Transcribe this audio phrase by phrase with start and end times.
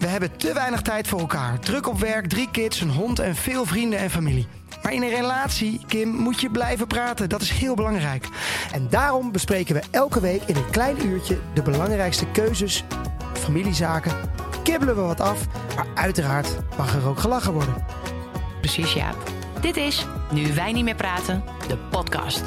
[0.00, 1.58] We hebben te weinig tijd voor elkaar.
[1.58, 4.46] Druk op werk, drie kids, een hond en veel vrienden en familie.
[4.82, 7.28] Maar in een relatie, Kim, moet je blijven praten.
[7.28, 8.28] Dat is heel belangrijk.
[8.72, 12.84] En daarom bespreken we elke week in een klein uurtje de belangrijkste keuzes,
[13.32, 14.12] familiezaken.
[14.62, 15.46] Kibbelen we wat af,
[15.76, 17.84] maar uiteraard mag er ook gelachen worden.
[18.60, 19.16] Precies, Jaap.
[19.60, 22.42] Dit is Nu wij niet meer praten, de podcast.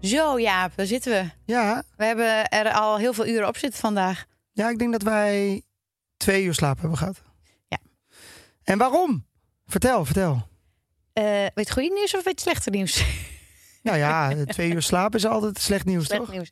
[0.00, 1.52] Zo, Jaap, daar zitten we.
[1.52, 4.28] Ja, We hebben er al heel veel uren op zitten vandaag.
[4.52, 5.62] Ja, ik denk dat wij
[6.16, 7.22] twee uur slaap hebben gehad.
[7.68, 7.78] Ja.
[8.62, 9.26] En waarom?
[9.66, 10.48] Vertel, vertel.
[11.12, 13.02] Eh weet goede nieuws of weet slechte nieuws?
[13.82, 16.30] Nou ja, twee uur slaap is altijd slecht nieuws, Slecht toch?
[16.32, 16.48] nieuws.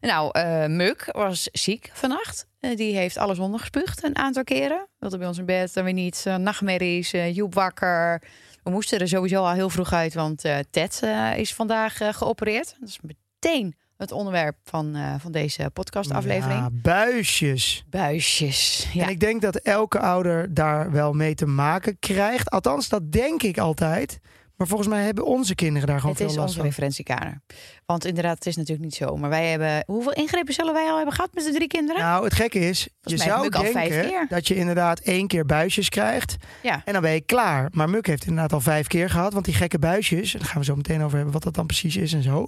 [0.00, 2.46] Nou, eh Muk was ziek vannacht.
[2.60, 4.88] Eh, die heeft alles ondergespuugd een aantal keren.
[4.98, 6.24] Wilde bij ons in bed, dan weer niet.
[6.38, 8.22] Nachtmerries, Joep wakker.
[8.62, 11.02] We moesten er sowieso al heel vroeg uit, want Ted
[11.36, 12.76] is vandaag geopereerd.
[12.80, 16.58] Dat is meteen het onderwerp van, eh, van deze podcastaflevering.
[16.60, 17.84] Ja, buisjes.
[17.90, 18.88] Buisjes.
[18.92, 19.04] Ja.
[19.04, 22.50] En ik denk dat elke ouder daar wel mee te maken krijgt.
[22.50, 24.18] Althans, dat denk ik altijd.
[24.56, 26.68] Maar volgens mij hebben onze kinderen daar gewoon Het veel is last onze van.
[26.68, 27.40] referentiekader.
[27.86, 29.16] Want inderdaad, het is natuurlijk niet zo.
[29.16, 29.82] Maar wij hebben...
[29.86, 32.02] Hoeveel ingrepen zullen wij al hebben gehad met de drie kinderen?
[32.02, 35.88] Nou, het gekke is, je Volgens mij zou denken dat je inderdaad één keer buisjes
[35.88, 36.36] krijgt.
[36.62, 36.82] ja.
[36.84, 37.68] En dan ben je klaar.
[37.72, 39.32] Maar Muk heeft inderdaad al vijf keer gehad.
[39.32, 41.96] Want die gekke buisjes, daar gaan we zo meteen over hebben wat dat dan precies
[41.96, 42.46] is en zo.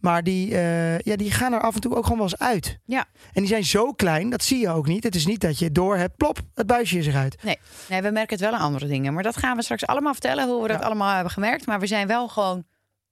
[0.00, 2.78] Maar die, eh, ja, die gaan er af en toe ook gewoon wel eens uit.
[2.84, 3.04] Ja.
[3.32, 5.04] En die zijn zo klein, dat zie je ook niet.
[5.04, 7.42] Het is niet dat je door hebt, plop, het buisje is eruit.
[7.42, 9.14] Nee, nee, we merken het wel aan andere dingen.
[9.14, 10.86] Maar dat gaan we straks allemaal vertellen, hoe we dat Ja.
[10.86, 11.66] allemaal hebben gemerkt.
[11.66, 12.64] Maar we zijn wel gewoon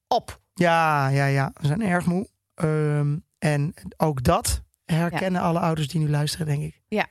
[0.08, 0.40] op.
[0.54, 1.50] Ja, ja, ja.
[1.60, 2.28] We zijn erg moe.
[2.54, 6.80] Ehm, en ook dat herkennen alle ouders die nu luisteren, denk ik.
[6.88, 7.06] Ja,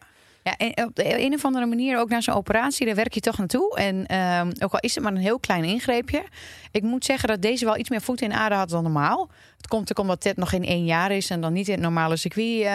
[0.57, 3.37] en op de een of andere manier, ook na zo'n operatie, daar werk je toch
[3.37, 3.77] naartoe.
[3.77, 6.23] En ehm, ook al is het maar een heel klein ingreepje.
[6.71, 9.29] Ik moet zeggen dat deze wel iets meer voet in aarde had dan normaal.
[9.57, 11.83] Het komt ook omdat Ted nog geen één jaar is en dan niet in het
[11.83, 12.67] normale circuit eh,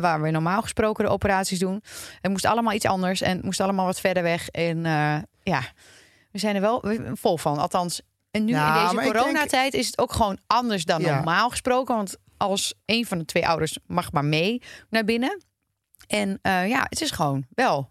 [0.00, 1.82] waar we normaal gesproken de operaties doen.
[2.20, 4.48] Het moest allemaal iets anders en het moest allemaal wat verder weg.
[4.48, 5.60] En eh, ja,
[6.32, 6.84] we zijn er wel
[7.14, 7.58] vol van.
[7.58, 11.00] Althans, en nu Nou, in maar deze denk- coronatijd is het ook gewoon anders dan
[11.00, 11.14] Ja.
[11.14, 11.94] normaal gesproken.
[11.96, 15.42] Want als een van de twee ouders mag maar mee naar binnen.
[16.08, 17.90] En eh, ja, het is gewoon wel.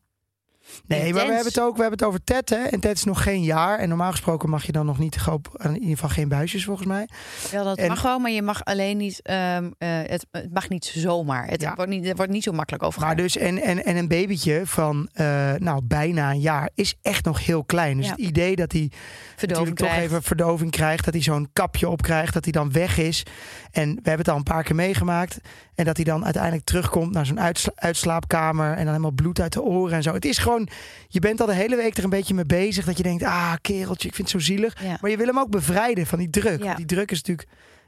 [0.87, 2.49] Nee, maar we hebben het ook we hebben het over Ted.
[2.49, 2.55] Hè?
[2.63, 3.79] En Ted is nog geen jaar.
[3.79, 6.87] En normaal gesproken mag je dan nog niet, geop- in ieder geval geen buisjes volgens
[6.87, 7.07] mij.
[7.51, 9.21] Wel, dat En- mag wel, maar je mag alleen niet.
[9.21, 11.47] ehm, eh, het, het mag niet zomaar.
[11.47, 11.75] Het Ja.
[11.75, 13.17] wordt, niet, het wordt niet zo makkelijk Maar overgegaan.
[13.23, 17.45] dus, en, en, en een babytje van eh, nou, bijna een jaar is echt nog
[17.45, 17.97] heel klein.
[17.97, 18.11] Dus Ja.
[18.11, 18.91] het idee dat hij
[19.35, 21.05] Verdoving natuurlijk toch even verdoving krijgt.
[21.05, 22.33] Dat hij zo'n kapje op krijgt.
[22.33, 23.23] Dat hij dan weg is.
[23.71, 25.39] En we hebben het al een paar keer meegemaakt.
[25.77, 28.69] En dat hij dan uiteindelijk terugkomt naar zo'n uitsla- uitslaapkamer.
[28.69, 30.13] En dan helemaal bloed uit de oren en zo.
[30.13, 30.67] Het is gewoon,
[31.07, 32.85] je bent al de hele week er een beetje mee bezig.
[32.85, 34.83] Dat je denkt, ah kereltje, ik vind het zo zielig.
[34.83, 34.97] Ja.
[35.01, 36.63] Maar je wil hem ook bevrijden van die druk.
[36.63, 36.75] Ja.
[36.75, 37.47] Die druk is natuurlijk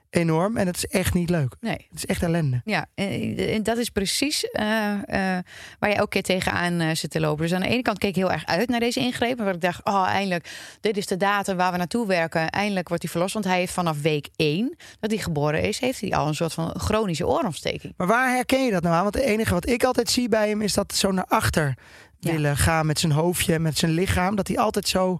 [0.10, 0.58] enorm.
[0.58, 1.56] En het is echt niet leuk.
[1.60, 1.88] Nee.
[1.90, 2.62] Het is echt ellende.
[2.66, 5.44] Ja, en en dat is precies eh, eh,
[5.80, 7.42] waar je elke keer tegenaan eh zit te lopen.
[7.44, 9.38] Dus aan de ene kant keek ik heel erg uit naar deze ingreep.
[9.38, 10.50] Maar ik dacht, oh, eindelijk,
[10.82, 12.50] dit is de datum waar we naartoe werken.
[12.50, 13.34] Eindelijk wordt hij verlost.
[13.34, 16.54] Want hij heeft vanaf week 1 dat hij geboren is, heeft hij al een soort
[16.54, 17.94] van chronische oorontsteking.
[17.98, 19.04] Maar waar herken je dat nou aan?
[19.04, 21.78] Want het enige wat ik altijd zie bij hem is dat zo naar achter
[22.20, 22.32] Ja.
[22.32, 24.36] willen gaan met zijn hoofdje, met zijn lichaam.
[24.36, 25.18] Dat hij altijd zo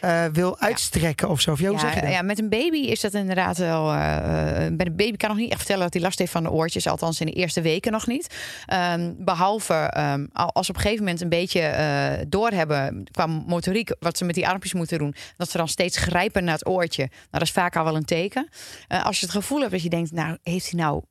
[0.00, 1.50] eh, wil uitstrekken of zo.
[1.52, 2.10] Of, ja, hoe zeg je dat?
[2.10, 3.92] ja, met een baby is dat inderdaad wel.
[3.92, 4.16] eh,
[4.66, 6.50] eh, bij een baby kan nog niet echt vertellen dat hij last heeft van de
[6.50, 6.86] oortjes.
[6.86, 8.34] Althans, in de eerste weken nog niet.
[8.66, 9.74] Ehm, behalve
[10.32, 13.96] al- als ze op een gegeven moment een beetje eh doorhebben qua motoriek.
[14.00, 15.14] wat ze met die armpjes moeten doen.
[15.36, 17.02] Dat ze dan steeds grijpen naar het oortje.
[17.02, 18.48] Nou, dat is vaak al wel een teken.
[18.88, 21.02] Eh, als je het gevoel hebt dat je denkt, nou, heeft hij nou.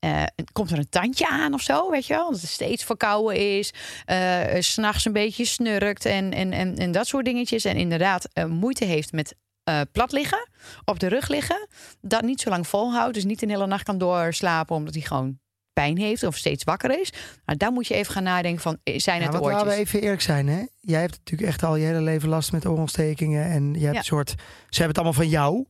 [0.00, 0.22] Eh,
[0.52, 2.30] komt er een tandje aan of zo, weet je wel?
[2.30, 3.72] Dat het steeds verkouden is,
[4.04, 7.64] eh, s s'nachts een beetje snurkt en, en, en, en dat soort dingetjes.
[7.64, 9.34] En inderdaad eh, moeite heeft met
[9.64, 10.48] eh, plat liggen,
[10.84, 11.68] op de rug liggen.
[12.00, 15.38] Dat niet zo lang volhoudt, dus niet een hele nacht kan doorslapen omdat hij gewoon
[15.72, 17.12] pijn heeft of steeds wakker is.
[17.44, 19.62] Nou, dan moet je even gaan nadenken van, eh, zijn Ja, het want oortjes?
[19.62, 20.62] laten we even eerlijk zijn, hè?
[20.80, 23.44] Jij hebt natuurlijk echt al je hele leven last met oorontstekingen.
[23.50, 23.98] En je hebt Ja.
[23.98, 24.28] een soort...
[24.68, 25.66] Ze hebben het allemaal van jou.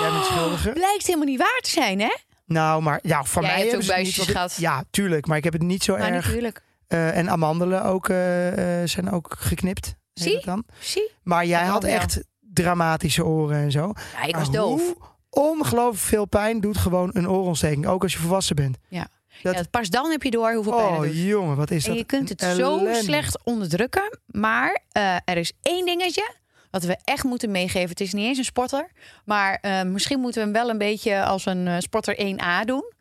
[0.00, 0.70] Jij bent schuldige.
[0.82, 2.14] Blijkt helemaal niet waar te zijn, hè?
[2.52, 4.56] Nou, maar ja, van Jij mij hebt hebben ook ze het buisjes gehad.
[4.58, 5.26] Ja, tuurlijk.
[5.26, 6.24] Maar ik heb het niet zo Maar erg.
[6.24, 6.62] natuurlijk.
[6.86, 9.94] Eh, en amandelen ook, eh, eh, zijn ook geknipt.
[10.14, 10.34] Zie?
[10.34, 10.64] het dan.
[10.80, 11.10] Zie?
[11.22, 11.92] Maar jij Dat had wel.
[11.92, 13.92] echt dramatische oren en zo.
[14.12, 14.94] Ja, ik was doof.
[15.30, 17.86] ongelooflijk veel pijn doet gewoon een oorontsteking.
[17.86, 18.78] Ook als je volwassen bent.
[18.88, 19.06] Ja.
[19.42, 21.90] Dat- Ja, pas dan heb je door hoeveel pijn het Oh jongen, wat is En
[21.90, 21.98] dat?
[21.98, 24.18] je kunt het zo slecht onderdrukken.
[24.26, 24.82] Maar
[25.24, 26.34] er is één dingetje.
[26.72, 27.88] Wat we echt moeten meegeven.
[27.88, 28.90] Het is niet eens een sporter,
[29.24, 32.92] maar eh, misschien moeten we hem wel een beetje als een eh, sporter 1A doen.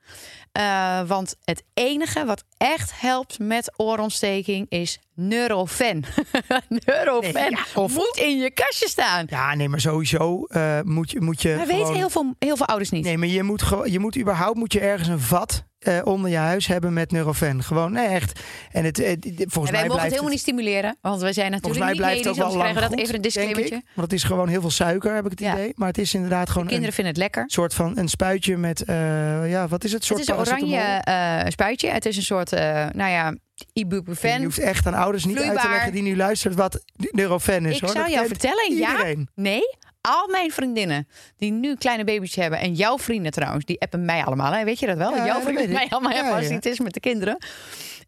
[0.51, 6.03] Eh, want het enige wat echt helpt met oorontsteking is Neurofen.
[6.85, 9.25] Neurofen Nee, ja, of- moet in je kastje staan.
[9.29, 11.21] Ja, nee, maar sowieso eh, moet je...
[11.21, 13.03] Moet je gewoon- weten heel veel, heel veel ouders niet.
[13.03, 16.37] Nee, maar je moet, je moet überhaupt moet je ergens een vat eh, onder je
[16.37, 17.63] huis hebben met Neurofen.
[17.63, 18.39] Gewoon, nee, echt.
[18.71, 20.97] En het, eh, d- d- volgens en wij mij mogen blijft het helemaal niet stimuleren,
[21.01, 22.81] want wij zijn Volgens natuurlijk mij niet blijft het medisch, ook wel anders lang krijgen
[22.81, 23.75] we dat goed, even een disclaimertje.
[23.75, 23.95] ik.
[23.95, 25.53] Want het is gewoon heel veel suiker, heb ik het Ja.
[25.53, 25.71] idee.
[25.75, 27.43] Maar het is inderdaad De gewoon kinderen een vinden het lekker.
[27.47, 29.99] soort van een spuitje met, eh, ja, wat is het?
[29.99, 31.89] Het soort is een oranje eh, spuitje.
[31.89, 34.44] Het is een soort, eh, nou ja, Je ibuprofen.
[34.44, 37.75] hoeft echt aan ouders niet uit te leggen die nu luistert wat Neurofen is.
[37.75, 37.89] Ik hoor.
[37.89, 39.30] zou Dat jou vertellen, ja, iedereen.
[39.36, 39.62] nee.
[40.01, 41.07] Al mijn vriendinnen
[41.38, 42.59] die nu kleine baby's hebben...
[42.59, 44.51] en jouw vrienden trouwens, die appen mij allemaal.
[44.53, 44.63] Hè?
[44.63, 45.15] Weet je dat wel?
[45.15, 46.53] Ja, jouw vrienden mij allemaal hebben Ja, als ja.
[46.53, 47.38] het is met de kinderen.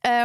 [0.03, 0.23] Eh,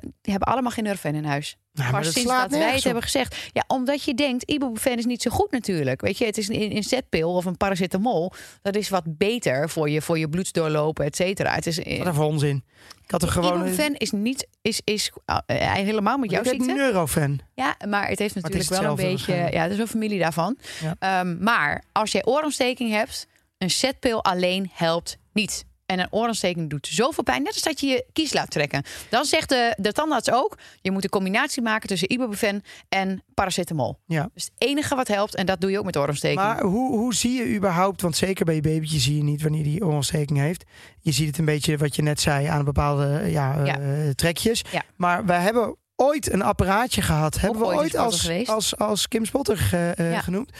[0.00, 1.56] die hebben allemaal geen Neurofen in huis.
[1.72, 2.82] Nou, maar Pas dat sinds dat wij het op.
[2.84, 3.36] hebben gezegd.
[3.52, 6.00] Ja, omdat je denkt, ibuprofen is niet zo goed natuurlijk.
[6.00, 8.32] Weet je, het is een inzetpil of een paracetamol.
[8.62, 11.54] Dat is wat beter voor je, voor je bloedsdoorlopen, et cetera.
[11.54, 12.64] Het is, Wat een voor onzin.
[13.04, 13.52] Ik had er gewoon...
[13.52, 16.72] ibuprofen is niet, is, is uh, helemaal met jouw ziekte.
[16.72, 17.40] Neurofen.
[17.54, 19.34] Ja, maar het heeft natuurlijk wel een beetje.
[19.34, 20.58] Ja, het is wel familie daarvan.
[20.80, 20.96] Ja.
[20.98, 23.26] Ehm, maar als jij oorontsteking hebt,
[23.58, 25.64] een zetpil alleen helpt niet.
[25.86, 28.82] En een oorontsteking doet zoveel pijn, net als dat je je kies laat trekken.
[29.10, 33.98] Dan zegt de, de tandarts ook: je moet een combinatie maken tussen ibuprofen en paracetamol.
[34.06, 34.28] Ja.
[34.34, 36.40] Dus het enige wat helpt, en dat doe je ook met oorontsteking.
[36.40, 39.62] Maar hoe, hoe zie je überhaupt, want zeker bij je babytje zie je niet wanneer
[39.62, 40.64] die oorontsteking heeft.
[41.00, 43.78] Je ziet het een beetje wat je net zei aan bepaalde ja, Ja.
[43.80, 44.64] eh, trekjes.
[44.70, 44.82] Ja.
[44.96, 47.40] Maar wij hebben ooit een apparaatje gehad.
[47.40, 50.20] Hebben we ooit als, als, als Kim Spotter ge- eh, Ja.
[50.20, 50.50] genoemd.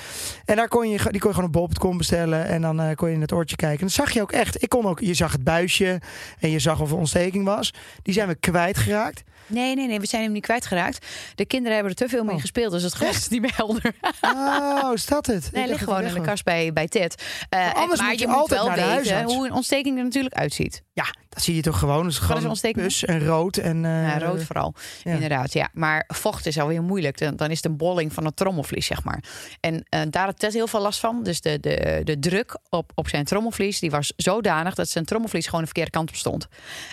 [0.45, 2.47] En daar kon je, die kon je gewoon op bol.com bestellen.
[2.47, 3.79] En dan eh, kon je in het oortje kijken.
[3.81, 4.63] En dat zag je ook echt.
[4.63, 6.01] Ik kon ook, je zag het buisje
[6.39, 7.75] en je zag of er ontsteking was.
[8.03, 9.23] Die zijn we kwijtgeraakt.
[9.47, 11.07] Nee, nee, nee, we zijn hem niet kwijtgeraakt.
[11.35, 12.41] De kinderen hebben er te veel mee Oh.
[12.41, 13.95] gespeeld, dus het glas is niet meer helder.
[14.21, 15.51] Oh, is dat het?
[15.53, 17.23] Nee, ligt gewoon in de kast bij, bij Ted.
[17.49, 19.99] Eh, anders maar moet je je moet altijd wel naar de weten hoe een ontsteking
[19.99, 20.83] er natuurlijk uitziet.
[20.93, 22.05] Ja, dat zie je toch gewoon.
[22.05, 22.85] Het is gewoon een ontsteking?
[22.87, 23.57] pus en rood.
[23.57, 24.75] En, eh, Ja, rood vooral.
[25.03, 25.13] ja.
[25.13, 25.69] Inderdaad, ja.
[25.73, 27.19] Maar vocht is alweer moeilijk.
[27.19, 29.23] Dan, dan is het een bolling van het trommelvlies, zeg maar.
[29.61, 31.23] En eh, daar had Ted heel veel last van.
[31.23, 35.45] Dus de, de, de druk op, op zijn trommelvlies die was zodanig dat zijn trommelvlies
[35.45, 36.49] gewoon de verkeerde kant op stond.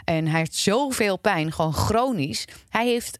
[0.06, 2.43] En hij heeft zoveel pijn, gewoon chronisch.
[2.70, 3.20] Hij heeft.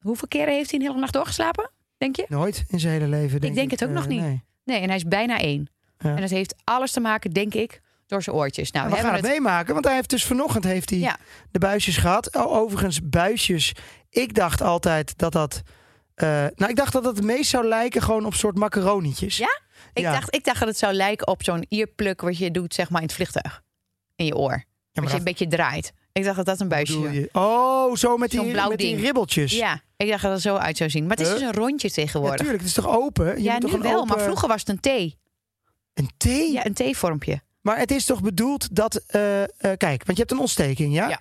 [0.00, 1.70] Hoeveel keren heeft hij een hele nacht doorgeslapen?
[1.98, 2.24] Denk je?
[2.28, 3.40] Nooit in zijn hele leven.
[3.40, 4.20] Denk denk het ook eh, nog niet.
[4.20, 4.44] Nee.
[4.64, 5.68] Nee, en hij is bijna één.
[5.98, 6.14] Ja.
[6.14, 8.70] En dat heeft alles te maken, denk ik, door zijn oortjes.
[8.70, 11.16] Nou, we gaan het meemaken, want hij heeft dus vanochtend heeft hij Ja.
[11.50, 12.36] de buisjes gehad.
[12.36, 13.72] O, overigens, buisjes.
[14.10, 15.62] Ik dacht altijd dat dat.
[16.14, 19.36] eh, nou, ik dacht dat dat het meest zou lijken gewoon op soort macaronietjes.
[19.36, 19.60] Ja?
[19.92, 20.12] Ik, Ja.
[20.12, 23.00] dacht, ik dacht dat het zou lijken op zo'n earplug wat je doet, zeg maar,
[23.00, 23.62] in het vliegtuig.
[24.16, 24.50] In je oor.
[24.52, 25.92] Ja, Als je dat een beetje draait.
[26.12, 27.44] Ik dacht dat dat een buisje was.
[27.44, 29.00] Oh, zo met die, blauw met die ding.
[29.04, 29.52] ribbeltjes.
[29.52, 31.02] Ja, ik dacht dat het zo uit zou zien.
[31.06, 31.38] Maar het is Huh?
[31.38, 32.36] dus een rondje tegenwoordig.
[32.38, 32.58] tuurlijk.
[32.58, 33.36] Het is toch open?
[33.36, 35.16] Je Ja, moet toch nu een wel, open- maar vroeger was het een T.
[35.94, 36.52] Een thee?
[36.52, 37.40] Ja, een T-vormpje.
[37.60, 38.96] Maar het is toch bedoeld dat...
[39.06, 41.08] eh, eh, kijk, want je hebt een ontsteking, ja?
[41.08, 41.20] Ja.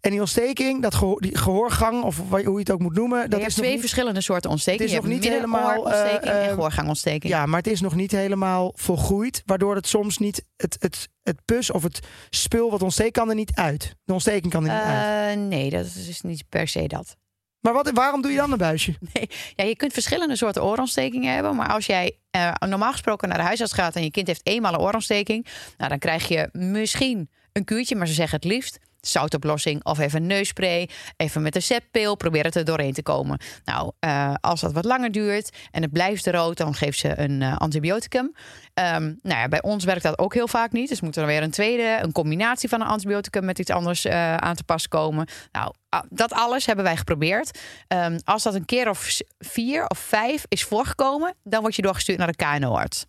[0.00, 3.22] En die ontsteking, dat gehoor, die gehoorgang, of hoe je het ook moet noemen...
[3.22, 4.86] je dat hebt is twee niet- verschillende soorten ontstekingen.
[4.86, 7.32] Het is je nog niet helemaal, eh, en eh, gehoorgangontsteking.
[7.32, 9.42] Ja, maar het is nog niet helemaal volgroeid.
[9.46, 10.44] Waardoor het soms niet...
[10.56, 13.96] Het, het, het pus of het spul wat ontsteekt kan er niet uit.
[14.04, 15.36] De ontsteking kan er niet uit.
[15.36, 17.16] Eh, nee, dat is niet per se dat.
[17.60, 18.94] Maar wat, waarom doe je dan een buisje?
[19.56, 21.56] Ja, je kunt verschillende soorten oorontstekingen hebben.
[21.56, 24.72] Maar als jij eh, normaal gesproken naar de huisarts gaat en je kind heeft eenmaal
[24.72, 25.46] een oorontsteking,
[25.76, 30.26] nou, dan krijg je misschien een kuurtje, maar ze zeggen het liefst zoutoplossing of even
[30.26, 33.38] neusspray, even met een zetpil, probeer het er doorheen te komen.
[33.64, 37.42] Nou, eh, als dat wat langer duurt en het blijft rood, dan geeft ze een
[37.42, 38.32] eh, antibioticum.
[38.74, 40.88] Ehm, nou ja, bij ons werkt dat ook heel vaak niet.
[40.88, 44.36] Dus moet er weer een tweede, een combinatie van een antibioticum met iets anders eh,
[44.36, 45.26] aan te pas komen.
[45.52, 47.58] Nou, ah, dat alles hebben wij geprobeerd.
[47.88, 52.18] Ehm, als dat een keer of vier of vijf is voorgekomen, dan word je doorgestuurd
[52.18, 53.06] naar de KNO-arts.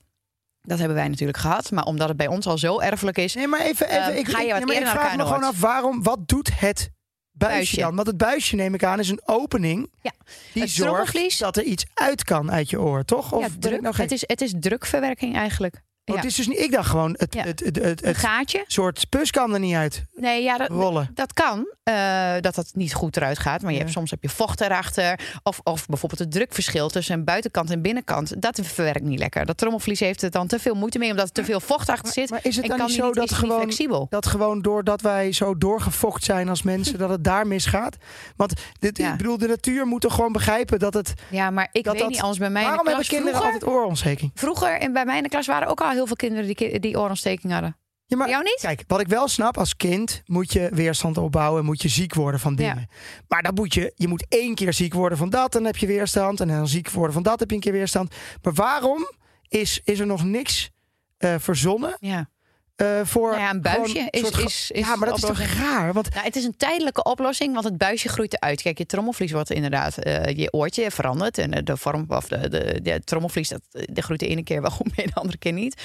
[0.68, 3.48] Dat hebben wij natuurlijk gehad, maar omdat het bij ons al zo erfelijk is, Nee,
[3.48, 3.88] maar even...
[3.90, 6.28] even Ehm, ik, ga je wat maar eerder ik vraag me gewoon af, waarom, wat
[6.28, 6.90] doet het
[7.32, 7.76] buisje, Buisje.
[7.80, 7.96] dan?
[7.96, 10.12] Want het buisje, neem ik aan, is een opening Ja.
[10.54, 13.32] die Het zorgt dat er iets uit kan uit je oor, toch?
[13.32, 14.04] Of ja, druk, nou gek?
[14.04, 15.82] het, is, het is drukverwerking eigenlijk.
[16.06, 16.22] Oh, ja.
[16.22, 17.44] het is dus niet, ik dacht gewoon, het, Ja.
[17.44, 18.64] het, het, het, Een het gaatje?
[18.68, 21.10] soort pus kan er niet uit Nee, ja, dat, rollen.
[21.14, 21.68] dat kan.
[21.84, 23.62] eh, dat dat niet goed eruit gaat.
[23.62, 23.84] Maar je Ja.
[23.84, 25.20] hebt, soms heb je vocht erachter.
[25.44, 28.42] Of, of bijvoorbeeld het drukverschil tussen buitenkant en binnenkant.
[28.42, 29.46] Dat verwerkt niet lekker.
[29.46, 31.10] Dat trommelvlies heeft er dan te veel moeite mee.
[31.10, 32.30] Omdat er te veel vocht achter zit.
[32.30, 34.08] Maar is het en dan kan niet zo niet, dat gewoon, flexibel.
[34.10, 37.98] dat gewoon doordat wij zo doorgefokt zijn als mensen, dat het daar misgaat?
[38.36, 41.14] Want dit, ik bedoel, de natuur moet toch gewoon begrijpen dat het...
[41.30, 43.34] Ja, maar ik dat weet dat- niet, anders bij mij in de Waarom hebben kinderen
[43.36, 44.32] vroeger, altijd oorontsteking?
[44.36, 46.80] vroeger en bij mij in de klas waren ook al heel veel kinderen die, ki-
[46.80, 47.78] die oorontsteking hadden.
[48.06, 48.60] Ja, maar jou niet?
[48.62, 52.14] Kijk, wat ik wel snap, als kind moet je weerstand opbouwen en moet je ziek
[52.14, 52.88] worden van dingen.
[53.28, 55.88] Maar dan moet je, je moet één keer ziek worden van dat, dan heb je
[55.88, 56.40] weerstand.
[56.40, 58.16] En dan ziek worden van dat, heb je een keer weerstand.
[58.42, 59.08] Maar waarom
[59.48, 60.70] is, is er nog niks
[61.18, 62.30] eh, verzonnen Ja.
[62.76, 63.30] Eh, voor.
[63.30, 65.94] Nou ja, een buisje is- soort is- is ja, maar dat is toch raar?
[65.94, 68.62] Want Nou, het is een tijdelijke oplossing, want het buisje groeit eruit.
[68.62, 71.38] Kijk, je trommelvlies wordt inderdaad, eh, je oortje verandert.
[71.38, 74.62] En eh, de vorm, of de, de, de trommelvlies, dat, de groeit de ene keer
[74.62, 75.82] wel goed mee, de andere keer niet.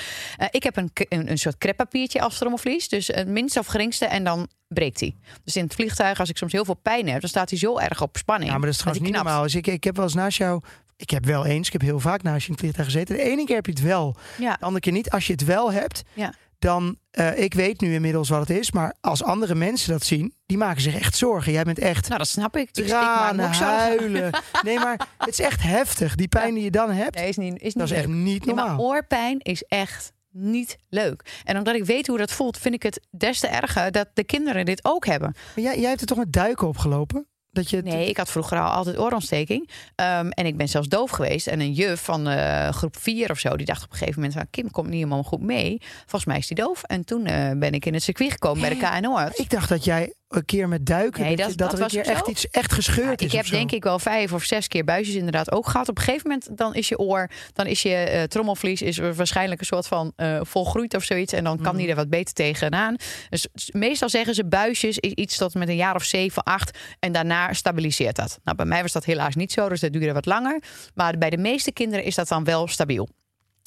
[0.51, 2.89] Ik heb een, een, een soort kreppapiertje als trommelvlies.
[2.89, 5.15] Dus het minste of geringste en dan breekt hij.
[5.45, 7.79] Dus in het vliegtuig, als ik soms heel veel pijn heb, dan staat hij zo
[7.79, 8.51] erg op spanning.
[8.51, 9.43] ja, maar dat is trouwens niet normaal.
[9.43, 10.61] Dus ik, ik heb wel eens naast jou.
[10.97, 13.17] Ik heb wel eens, ik heb heel vaak naast je in het vliegtuig gezeten.
[13.17, 15.11] De ene keer heb je het wel, Ja, de andere keer niet.
[15.11, 16.33] Als je het wel hebt, Ja.
[16.59, 16.99] Dan.
[17.11, 18.73] eh, ik weet nu inmiddels wat het is.
[18.73, 21.53] Maar als andere mensen dat zien, die maken zich echt zorgen.
[21.53, 22.69] Jij bent echt nou dat snap ik.
[22.69, 23.77] Ik, ik me tranen, zorgen.
[23.77, 24.31] huilen.
[24.63, 26.15] Nee, maar het is echt heftig.
[26.15, 27.99] Die pijn die je dan hebt, Nee, is niet, is niet dat is leuk.
[27.99, 28.87] echt niet Nee, maar normaal.
[28.87, 31.41] oorpijn is echt niet leuk.
[31.45, 34.25] En omdat ik weet hoe dat voelt, vind ik het des te erger dat de
[34.25, 35.35] kinderen dit ook hebben.
[35.55, 37.27] Maar jij, jij hebt er toch met duiken opgelopen?
[37.59, 39.71] Dat je Nee, ik had vroeger al altijd oorontsteking.
[39.95, 41.47] Ehm, en ik ben zelfs doof geweest.
[41.47, 44.39] En een juf van eh, groep 4 of zo, die dacht op een gegeven moment...
[44.39, 45.81] van, Kim komt niet helemaal goed mee.
[46.01, 46.83] Volgens mij is die doof.
[46.83, 49.29] En toen eh, ben ik in het circuit gekomen bij de KNO.
[49.35, 51.85] Ik dacht dat jij een keer met duiken, Nee, dat, dat- je- dat, dat er
[51.85, 52.31] een was keer echt zo.
[52.31, 53.27] iets echt gescheurd is.
[53.27, 53.57] ik heb zo.
[53.57, 55.89] denk ik wel vijf of zes keer buisjes inderdaad ook gehad.
[55.89, 59.61] Op een gegeven moment dan is je oor, dan is je eh, trommelvlies is waarschijnlijk
[59.61, 61.33] een soort van eh, volgroeid of zoiets.
[61.33, 61.77] En dan kan Mhm.
[61.77, 62.97] die er wat beter tegenaan.
[63.29, 66.79] Dus meestal zeggen ze buisjes is iets tot met een jaar of zeven, acht.
[66.99, 68.39] En daarna stabiliseert dat.
[68.45, 70.63] Nou, bij mij was dat helaas niet zo, dus dat duurde wat langer.
[70.95, 73.09] Maar bij de meeste kinderen is dat dan wel stabiel.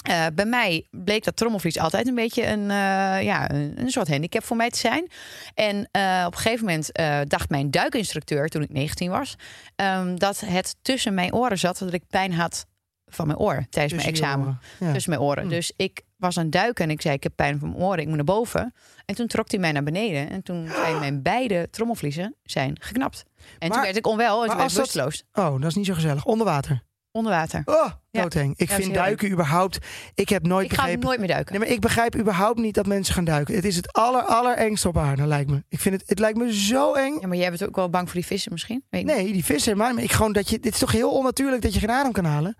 [0.02, 4.08] Eh, bij mij bleek dat trommelvlies altijd een beetje een, eh, ja, een, een soort
[4.08, 5.08] handicap voor mij te zijn.
[5.54, 6.92] En eh, op een gegeven moment
[7.30, 9.36] dacht mijn duikinstructeur, toen ik 19 was,
[9.76, 12.66] ehm, dat het tussen mijn oren zat, dat ik pijn had
[13.06, 14.60] van mijn oor tijdens mijn Tussen examen.
[14.80, 14.92] Ja.
[14.92, 15.44] Tussen mijn oren.
[15.44, 15.50] Hm.
[15.50, 18.00] Dus ik was aan het duiken en ik zei: Ik heb pijn van mijn oren,
[18.00, 18.74] ik moet naar boven.
[19.06, 20.30] En toen trok hij mij naar beneden.
[20.30, 23.24] En toen zijn mijn beide trommelvliezen zijn geknapt.
[23.60, 25.24] En Maar- toen werd ik onwel en toen werd ik dat- bewusteloos.
[25.34, 26.26] Oh, dat is niet zo gezellig.
[26.26, 26.82] Onder water.
[27.12, 27.62] Onder water.
[27.66, 28.22] Oh, Ja.
[28.22, 28.54] doodeng.
[28.58, 29.78] Ik Ja, vind duiken überhaupt...
[30.16, 31.06] Ik heb nooit Ik ga begrepen...
[31.06, 31.52] nooit meer duiken.
[31.54, 33.56] Nee, maar ik begrijp überhaupt niet dat mensen gaan duiken.
[33.56, 35.64] Het is het aller, allerengste op aarde, lijkt me.
[35.70, 37.18] Ik vind het, het lijkt me zo eng.
[37.20, 38.84] Ja, maar jij bent ook wel bang voor die vissen misschien?
[38.90, 39.16] Weet ik niet.
[39.16, 39.78] Nee, die vissen.
[39.78, 42.26] Maar ik gewoon dat je, dit is toch heel onnatuurlijk dat je geen adem kan
[42.26, 42.56] halen?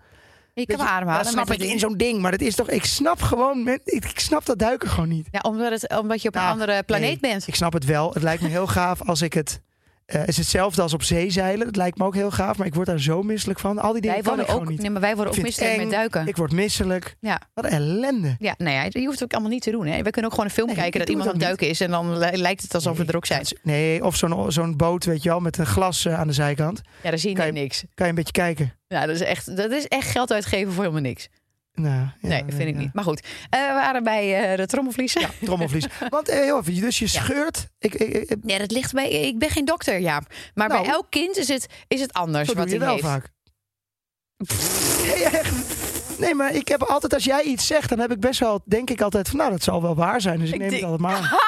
[0.54, 1.22] Ik kan je, ademhalen.
[1.24, 2.20] Dat snap ik in zo'n ding.
[2.20, 2.70] Maar dat is toch...
[2.70, 3.68] Ik snap gewoon...
[3.68, 5.28] Ik, ik snap dat duiken gewoon niet.
[5.30, 7.46] Ja, omdat, het, omdat je op een Nou, andere planeet nee, bent.
[7.46, 8.12] Ik snap het wel.
[8.12, 9.60] Het lijkt me heel gaaf als ik het...
[10.12, 11.66] eh is hetzelfde als op zee zeilen.
[11.66, 12.56] Dat lijkt me ook heel gaaf.
[12.58, 13.78] Maar ik word daar zo misselijk van.
[13.78, 14.80] Al die dingen Wij kan ik ook, niet.
[14.80, 16.26] nee, maar wij worden ook misselijk met duiken.
[16.26, 17.16] Ik word misselijk.
[17.20, 17.40] Ja.
[17.54, 18.36] Wat ellende.
[18.38, 19.86] Ja, nou ja, je hoeft het ook allemaal niet te doen.
[19.86, 20.02] Hè.
[20.02, 21.80] We kunnen ook gewoon een film Nee, kijken dat iemand aan het duiken is.
[21.80, 23.46] En dan li- lijkt het alsof we er ook zijn.
[23.62, 26.80] Nee, of zo'n zo'n boot, weet je wel, met een glas eh, aan de zijkant.
[27.02, 27.78] Ja, daar zie je Kan je- niks.
[27.94, 28.74] Kan je een beetje kijken.
[28.88, 31.28] Ja, dat is echt, dat is echt geld uitgeven voor helemaal niks.
[31.74, 32.80] Nou, ja, nee, dat vind ik ja.
[32.80, 32.92] niet.
[32.94, 35.20] Maar goed, eh, we waren bij eh, de trommelvliezen.
[35.20, 35.86] Ja, trommelvlies.
[36.08, 37.68] Want eh, heel even, dus je scheurt.
[37.78, 39.10] Ik, ik, ik, Nee, dat ligt bij.
[39.10, 40.22] Ik ben geen dokter, ja.
[40.54, 42.90] Maar Nou, bij elk kind is het, is het anders doe wat je hij wel
[42.94, 43.04] heeft.
[43.06, 43.28] vaak.
[45.06, 45.52] Nee, echt.
[46.18, 48.90] Nee, maar ik heb altijd, als jij iets zegt, dan heb ik best wel, denk
[48.90, 50.38] ik altijd van, nou, dat zal wel waar zijn.
[50.38, 51.38] Dus ik, Ik neem denk- het altijd maar aan.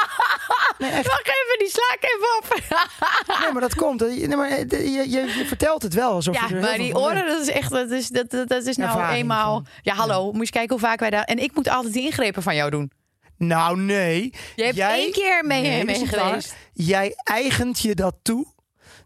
[0.78, 1.06] Nee, echt.
[1.06, 2.62] Wacht even, die sla ik even op.
[3.40, 4.00] Nee, maar dat komt.
[4.00, 6.96] Nee, maar eh, je, je, je vertelt het wel alsof je Ja, heel maar die
[6.96, 9.54] oren, dat is echt, dat is, dat, dat, dat is nou Ervaring eenmaal.
[9.54, 11.22] van- Ja, hallo, moet je kijken hoe vaak wij daar.
[11.24, 12.90] En ik moet altijd die ingrepen van jou doen.
[13.38, 14.32] Nou, nee.
[14.54, 16.54] Je hebt Jij- één keer mee, Nee, mee geweest.
[16.72, 18.46] Jij eigent je dat toe.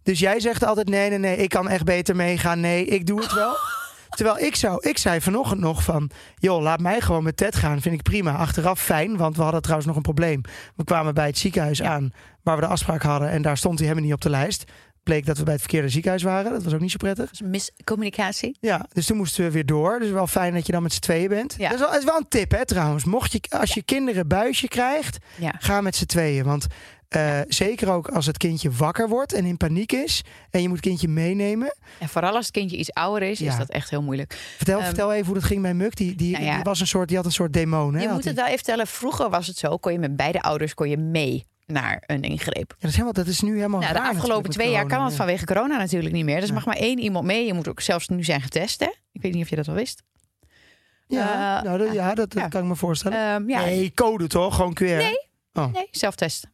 [0.02, 2.60] Dus jij zegt altijd: nee, nee, nee, ik kan echt beter meegaan.
[2.60, 3.56] Nee, ik doe het wel.
[4.08, 7.80] Terwijl ik zou, ik zei vanochtend nog van, joh, laat mij gewoon met Ted gaan.
[7.80, 8.32] Vind ik prima.
[8.36, 10.40] Achteraf fijn, want we hadden trouwens nog een probleem.
[10.76, 12.10] We kwamen bij het ziekenhuis aan
[12.42, 14.64] waar we de afspraak hadden en daar stond hij helemaal niet op de lijst.
[15.02, 16.52] Bleek dat we bij het verkeerde ziekenhuis waren.
[16.52, 17.30] Dat was ook niet zo prettig.
[17.30, 18.56] Is miscommunicatie.
[18.60, 19.98] Ja, dus toen moesten we weer door.
[19.98, 21.54] Dus wel fijn dat je dan met z'n tweeën bent.
[21.58, 21.64] Ja.
[21.68, 23.04] Dat is wel, dat is wel een tip, hè, trouwens.
[23.04, 25.54] Mocht je, als je kinderen buisje krijgt, Ja.
[25.58, 26.44] ga met z'n tweeën.
[26.44, 26.66] Want
[27.08, 30.76] eh, zeker ook als het kindje wakker wordt en in paniek is en je moet
[30.76, 31.76] het kindje meenemen.
[31.98, 33.50] En vooral als het kindje iets ouder is, Ja.
[33.52, 34.32] is dat echt heel moeilijk.
[34.56, 35.96] Vertel, Ehm, vertel even hoe dat ging bij Muk.
[35.96, 36.54] Die, die, Nou ja.
[36.54, 37.94] die, was een soort, die had een soort demon.
[37.94, 38.02] Hè?
[38.02, 38.86] je moet het wel even vertellen.
[38.86, 42.70] Vroeger was het zo, kon je met beide ouders kon je mee naar een ingreep.
[42.70, 45.10] Ja, dat, is helemaal, dat is nu helemaal Nou, de afgelopen twee jaar kan ja.
[45.10, 46.40] vanwege corona natuurlijk niet meer.
[46.40, 46.54] Dus Ja.
[46.54, 47.46] mag maar één iemand mee.
[47.46, 48.90] Je moet ook zelfs nu zijn getest, hè?
[49.12, 50.02] Ik weet niet of je dat al wist.
[51.06, 53.18] Ja, Eh, nou, dat, ja dat, dat kan ik me voorstellen.
[53.34, 54.54] Ehm, Nee, code toch?
[54.54, 54.82] Gewoon QR?
[54.84, 55.26] Nee.
[55.52, 55.72] Oh.
[55.72, 56.52] nee, zelftesten.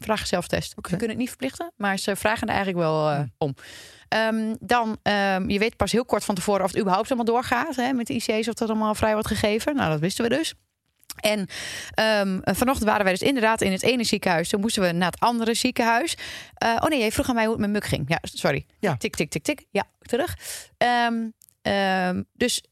[0.00, 0.72] Vraag zelftest.
[0.76, 0.88] Oké.
[0.88, 3.26] Ze kunnen het niet verplichten, maar ze vragen er eigenlijk wel eh, Hm.
[3.38, 3.54] om.
[4.08, 7.76] Ehm, dan, ehm, je weet pas heel kort van tevoren of het überhaupt allemaal doorgaat
[7.76, 9.74] hè, met de IC's, of dat allemaal vrij wordt gegeven.
[9.76, 10.54] Nou, dat wisten we dus.
[11.20, 11.46] En
[11.94, 14.48] ehm, vanochtend waren wij dus inderdaad in het ene ziekenhuis.
[14.48, 16.16] Toen moesten we naar het andere ziekenhuis.
[16.54, 18.04] Eh, oh nee, jij vroeg aan mij hoe het met Muk ging.
[18.08, 18.66] Ja, sorry.
[18.78, 18.96] Ja.
[18.96, 19.64] Tik, tik, tik, tik.
[19.70, 20.36] Ja, terug.
[22.32, 22.62] Dus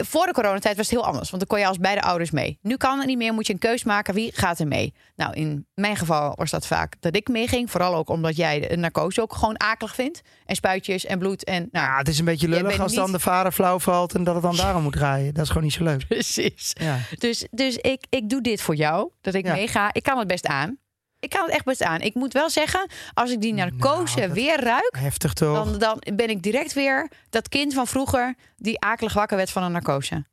[0.00, 1.30] voor de coronatijd was het heel anders.
[1.30, 2.58] Want dan kon je als beide ouders mee.
[2.62, 3.32] Nu kan het niet meer.
[3.32, 4.14] Moet je een keus maken.
[4.14, 4.94] Wie gaat er mee?
[5.16, 7.70] Nou, in mijn geval was dat vaak dat ik meeging.
[7.70, 10.22] Vooral ook omdat jij de narcose ook gewoon akelig vindt.
[10.46, 11.44] En spuitjes en bloed.
[11.44, 14.24] En, nou, Ja, het is een beetje lullig als dan de vader flauw valt en
[14.24, 15.34] dat het dan daarom moet draaien.
[15.34, 16.06] Dat is gewoon niet zo leuk.
[16.14, 16.72] precies.
[16.80, 16.98] Ja.
[17.18, 19.10] Dus, dus ik, ik doe dit voor jou.
[19.20, 19.52] Dat ik Ja.
[19.52, 19.92] meega.
[19.92, 20.78] Ik kan het best aan.
[21.24, 22.00] Ik kan het echt best aan.
[22.00, 24.96] Ik moet wel zeggen, als ik die narcose Nou, dat- weer ruik...
[24.98, 25.64] Heftig toch?
[25.64, 28.34] Dan, dan ben ik direct weer dat kind van vroeger...
[28.56, 30.24] die akelig wakker werd van een narcose.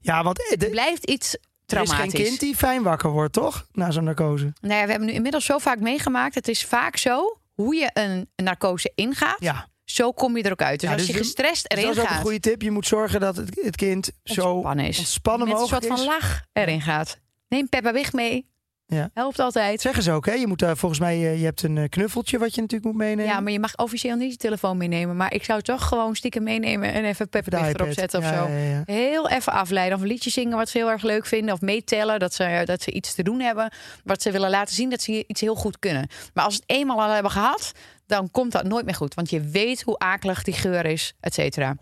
[0.00, 1.36] Ja, want eh, Het de, blijft iets
[1.66, 3.66] er is geen kind die fijn wakker wordt, toch?
[3.72, 4.52] Na zo'n narcose.
[4.60, 6.34] Nou ja, we hebben nu inmiddels zo vaak meegemaakt.
[6.34, 9.36] Het is vaak zo, hoe je een narcose ingaat...
[9.38, 10.80] Ja, zo kom je er ook uit.
[10.80, 12.22] Dus Ja, als dus je gestrest dus erin dat is ook een gaat...
[12.22, 12.62] goede tip.
[12.62, 14.98] Je moet zorgen dat het, het kind zo ontspannen is.
[14.98, 17.18] ontspannen met een mogelijk soort van laag erin gaat.
[17.48, 18.46] Neem Peppa Wig mee.
[18.88, 19.10] Ja.
[19.14, 19.80] Helpt altijd.
[19.80, 20.32] Zeggen ze ook, hè?
[20.32, 23.00] Je moet daar volgens mij, eh, je hebt een eh, knuffeltje wat je natuurlijk moet
[23.02, 23.24] meenemen.
[23.24, 25.16] Ja, maar je mag officieel niet je telefoon meenemen.
[25.16, 27.52] Maar ik zou toch gewoon stiekem meenemen en even iPad.
[27.52, 28.52] erop zetten of Ja, zo.
[28.52, 28.82] ja.
[28.84, 29.96] Heel even afleiden.
[29.96, 31.54] Of een liedje zingen wat ze heel erg leuk vinden.
[31.54, 33.72] Of meetellen dat ze, dat ze iets te doen hebben.
[34.04, 36.08] Wat ze willen laten zien dat ze iets heel goed kunnen.
[36.34, 37.72] Maar als ze het eenmaal al hebben gehad,
[38.06, 39.14] dan komt dat nooit meer goed.
[39.14, 41.76] Want je weet hoe akelig die geur is, et cetera.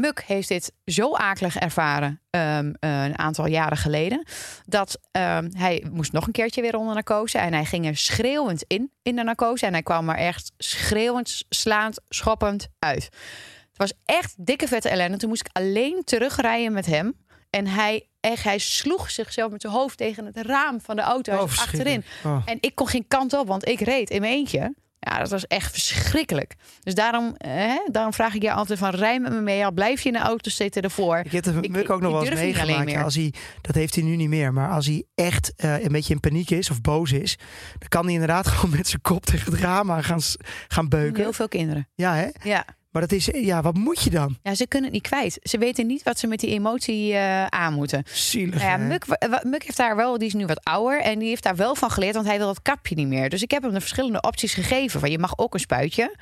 [0.00, 4.26] Muk heeft dit zo akelig ervaren ehm, eh, een aantal jaren geleden.
[4.66, 7.38] Dat ehm, hij moest nog een keertje weer onder narcose.
[7.38, 9.66] En hij ging er schreeuwend in, in de narcose.
[9.66, 13.02] En hij kwam er echt schreeuwend, slaand, schoppend uit.
[13.68, 15.16] Het was echt dikke vette ellende.
[15.16, 17.14] Toen moest ik alleen terugrijden met hem.
[17.50, 21.32] En hij, echt, hij sloeg zichzelf met zijn hoofd tegen het raam van de auto
[21.32, 22.04] Oh, achterin.
[22.24, 22.42] Oh.
[22.44, 24.74] En ik kon geen kant op, want ik reed in mijn eentje.
[25.00, 26.54] Ja, dat was echt verschrikkelijk.
[26.82, 29.64] Dus daarom, hè, daarom vraag ik je altijd van rij met me mee.
[29.64, 31.18] Al blijf je in de auto zitten ervoor.
[31.18, 32.96] Ik heb het Ik- Muk ook nog wel eens meegemaakt.
[33.04, 34.52] als hij, dat heeft hij nu niet meer.
[34.52, 37.36] Maar als hij echt eh, een beetje in paniek is of boos is...
[37.78, 40.20] dan kan hij inderdaad gewoon met zijn kop tegen het raam aan gaan,
[40.68, 41.22] gaan beuken.
[41.22, 41.88] Heel veel kinderen.
[41.94, 42.28] Ja, hè?
[42.42, 42.64] Ja.
[42.90, 43.28] Maar dat is...
[43.32, 44.36] Ja, wat moet je dan?
[44.42, 45.38] ja, ze kunnen het niet kwijt.
[45.42, 48.02] Ze weten niet wat ze met die emotie eh, aan moeten.
[48.12, 48.54] Zielig.
[48.54, 48.76] Nou ja?
[48.76, 49.06] Muk,
[49.42, 51.90] Muk heeft daar wel, die is nu wat ouder en die heeft daar wel van
[51.90, 53.28] geleerd, want hij wil dat kapje niet meer.
[53.28, 55.00] Dus ik heb hem de verschillende opties gegeven.
[55.00, 56.16] Van je mag ook een spuitje.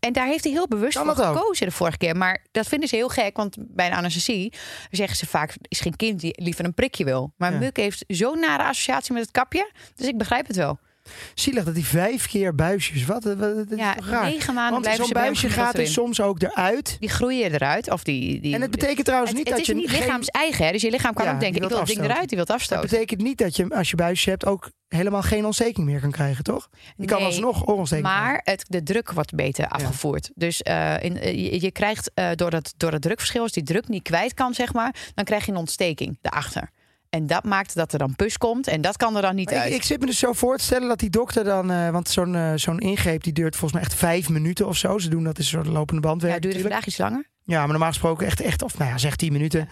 [0.00, 2.16] En daar heeft hij heel bewust voor gekozen de vorige keer.
[2.16, 4.52] Maar dat vinden ze heel gek, want bij een anesthesie
[4.90, 7.32] zeggen ze vaak: is geen kind die liever een prikje wil.
[7.36, 7.58] Maar Ja.
[7.58, 10.78] Muk heeft zo'n nare associatie met het kapje, dus ik begrijp het wel.
[11.34, 13.04] Zielig dat hij vijf keer buisjes...
[13.04, 14.24] Wat, wat, is Ja, raar?
[14.24, 16.96] negen maanden Want zo'n buisje gaat er soms ook eruit.
[17.00, 17.90] Die groeien eruit.
[17.90, 20.00] Of die, die, En het betekent trouwens het, niet het dat is je niet geen-
[20.00, 20.64] lichaams eigen.
[20.66, 20.72] Hè?
[20.72, 22.38] Dus je lichaam kan Ja, ook die denken: ik wil het ding eruit, die wil
[22.38, 22.88] het Dat afstoten.
[22.90, 26.44] betekent niet dat je, als je buisjes hebt, ook helemaal geen ontsteking meer kan krijgen,
[26.44, 26.68] toch?
[26.96, 28.26] Je kan Nee, alsnog oorontsteking krijgen.
[28.30, 30.30] Maar het, de druk wordt beter afgevoerd.
[30.34, 33.88] Dus in, eh, je, je krijgt eh, door, dat, door het drukverschil, als die druk
[33.88, 36.70] niet kwijt kan, zeg maar, dan krijg je een ontsteking daarachter.
[37.14, 39.58] En dat maakt dat er dan pus komt en dat kan er dan niet Maar
[39.58, 39.70] uit.
[39.70, 41.70] Ik, ik zit me dus zo voor te stellen dat die dokter dan...
[41.70, 44.98] eh, want zo'n eh, zo'n ingreep die duurt volgens mij echt vijf minuten of zo.
[44.98, 46.84] Ze doen dat is een soort lopende bandwerk ja, duurde natuurlijk.
[46.84, 47.28] vandaag iets langer?
[47.44, 49.68] Ja, maar normaal gesproken echt, echt of nou ja, zeg tien minuten.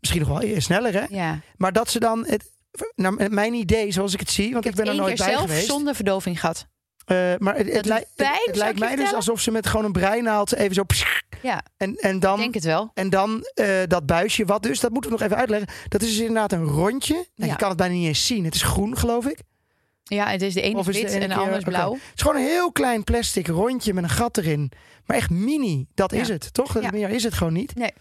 [0.00, 1.04] Misschien nog wel e- sneller, hè?
[1.08, 1.40] Ja.
[1.56, 2.26] Maar dat ze dan...
[2.26, 2.50] Het,
[2.94, 5.46] naar mijn idee, zoals ik het zie, want ik, ben er nooit keer bij zelf
[5.46, 5.66] geweest.
[5.66, 6.66] zonder verdoving gehad.
[7.08, 10.74] Eh, maar het, het, lijkt- het, mij dus alsof ze met gewoon een breinaald even
[10.74, 10.84] zo...
[11.42, 12.90] Ja, En, en ik dan denk het wel.
[12.94, 15.68] En dan eh, dat buisje, wat dus, dat moeten we nog even uitleggen.
[15.88, 17.14] Dat is dus inderdaad een rondje.
[17.14, 17.46] Nou, Ja.
[17.46, 18.44] Je kan het bijna niet eens zien.
[18.44, 19.38] Het is groen, geloof ik.
[20.04, 21.92] Ja, het is de ene Of is de wit ene en de andere is blauw.
[21.92, 24.72] Het is gewoon een heel klein plastic rondje met een gat erin.
[25.06, 26.20] Maar echt mini, dat Ja.
[26.20, 26.80] is het, toch?
[26.80, 26.90] Ja.
[26.90, 27.74] Meer is het gewoon niet.
[27.74, 27.92] Nee.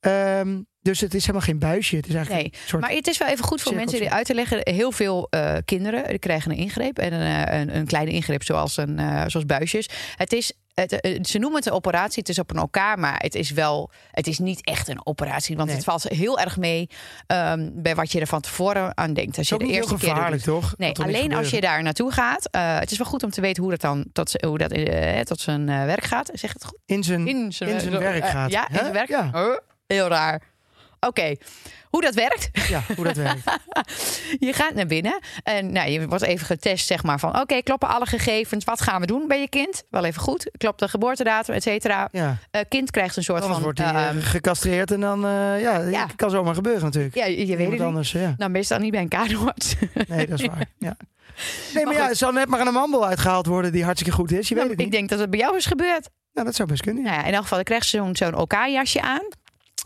[0.00, 1.96] Ehm, dus het is helemaal geen buisje.
[1.96, 2.82] Het is eigenlijk Nee, een soort...
[2.82, 4.60] Maar het is wel even goed voor mensen die uit te leggen.
[4.62, 6.98] Heel veel eh, kinderen die krijgen een ingreep.
[6.98, 9.88] En een, eh, een, een kleine ingreep zoals, een, eh, zoals buisjes.
[10.16, 12.18] Het is, het, ze noemen het een operatie.
[12.18, 12.98] Het is op een elkaar.
[12.98, 13.90] Maar het is wel...
[14.10, 15.56] Het is niet echt een operatie.
[15.56, 15.76] Want Nee.
[15.76, 16.88] het valt heel erg mee
[17.26, 19.38] ehm, bij wat je er van tevoren aan denkt.
[19.38, 20.54] Als je de eerste keer gevaarlijk, doet.
[20.54, 20.74] toch?
[20.76, 22.48] Nee, alleen als je daar naartoe gaat.
[22.50, 25.66] het is wel goed om te weten hoe dat dan tot, hoe dat, tot zijn
[25.66, 26.30] werk gaat.
[26.32, 26.78] Zeg het goed?
[26.86, 28.50] In zijn, In zijn, in zijn werk gaat.
[28.50, 29.08] Ja, in zijn werk.
[29.08, 29.60] Ja.
[29.86, 30.51] Heel raar.
[31.06, 31.34] Oké,
[31.88, 32.50] hoe dat werkt?
[32.68, 33.42] ja, hoe dat werkt.
[34.46, 37.88] Je gaat naar binnen en nou, je wordt even getest, zeg maar, van oké, kloppen
[37.88, 38.64] alle gegevens.
[38.64, 39.84] Wat gaan we doen bij je kind?
[39.90, 40.50] Wel even goed.
[40.56, 42.08] Klopt de geboortedatum, et cetera.
[42.12, 42.36] Ja.
[42.50, 43.62] Eh, kind krijgt een soort Anders van...
[43.64, 45.26] wordt hij ehm, eh, gecastreerd en dan...
[45.26, 47.14] eh, ja, kan zomaar gebeuren natuurlijk.
[47.14, 47.80] ja, je, je weet het niet.
[47.80, 48.34] anders, ja.
[48.36, 49.74] Nou, meestal niet bij een kaderarts.
[50.08, 50.66] Nee, dat is waar.
[50.78, 50.96] Ja.
[51.74, 54.32] Nee, maar, Maar ja, er zal net maar een mandel uitgehaald worden die hartstikke goed
[54.32, 54.48] is.
[54.48, 54.86] Je weet Nou, het niet.
[54.86, 56.08] ik denk dat het bij jou is gebeurd.
[56.32, 57.02] Nou, dat zou best kunnen.
[57.04, 57.08] ja.
[57.10, 59.28] Nou ja, in elk geval, dan krijgt ze zo'n zo'n OK-jasje aan.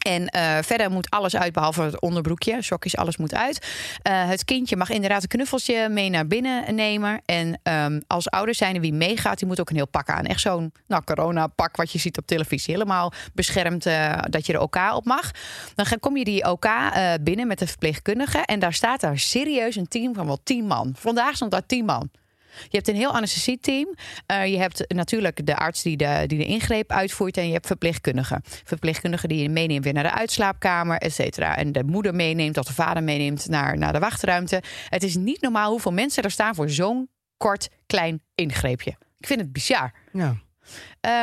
[0.07, 2.63] En eh, verder moet alles uit, behalve het onderbroekje.
[2.63, 3.67] Sokjes, alles moet uit.
[4.03, 7.21] Eh, het kindje mag inderdaad een knuffeltje mee naar binnen nemen.
[7.25, 10.25] En ehm, als ouders zijn wie meegaat, die moet ook een heel pak aan.
[10.25, 12.75] Echt zo'n nou, corona-pak wat je ziet op televisie.
[12.75, 15.31] Helemaal beschermd eh, dat je er OK op mag.
[15.75, 16.69] Dan kom je die OK
[17.21, 18.39] binnen met de verpleegkundige.
[18.39, 20.95] En daar staat daar serieus een team van wel tien man.
[20.99, 22.11] Vandaag stond daar tien man.
[22.63, 23.95] Je hebt een heel anesthesieteam.
[24.31, 27.37] Uh, je hebt natuurlijk de arts die de, die de ingreep uitvoert.
[27.37, 28.41] En je hebt verpleegkundigen.
[28.65, 31.57] Verpleegkundigen die je meeneemt weer naar de uitslaapkamer, et cetera.
[31.57, 34.63] En de moeder meeneemt of de vader meeneemt naar, naar de wachtruimte.
[34.89, 38.97] Het is niet normaal hoeveel mensen er staan voor zo'n kort, klein ingreepje.
[39.19, 39.93] Ik vind het bizar.
[40.13, 40.37] Ja.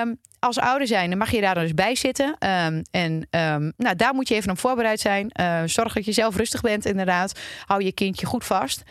[0.02, 2.26] Um, als ouder zijn, dan mag je daar dus bij zitten.
[2.26, 5.32] Um, en um, nou, daar moet je even op voorbereid zijn.
[5.66, 7.40] Zorg dat je zelf rustig bent, inderdaad.
[7.66, 8.84] Hou je kindje goed vast.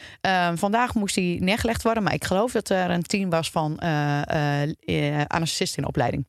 [0.55, 5.23] vandaag moest hij neergelegd worden, maar ik geloof dat er een team was van uh,
[5.27, 6.27] anesthesisten in opleiding.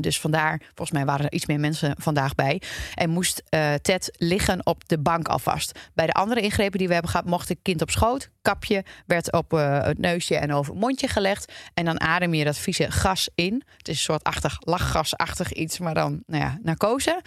[0.00, 2.62] Dus vandaar, volgens mij waren er iets meer mensen vandaag bij.
[2.94, 3.42] En moest
[3.82, 5.78] Ted liggen op de bank alvast.
[5.94, 8.30] Bij de andere ingrepen die we hebben gehad, mocht het kind op schoot.
[8.42, 11.52] Kapje werd op uh, het neusje en over het mondje gelegd.
[11.74, 13.62] En dan adem je dat vieze gas in.
[13.76, 17.22] Het is een soort achtig, lachgasachtig iets, maar dan nou ja, narcose.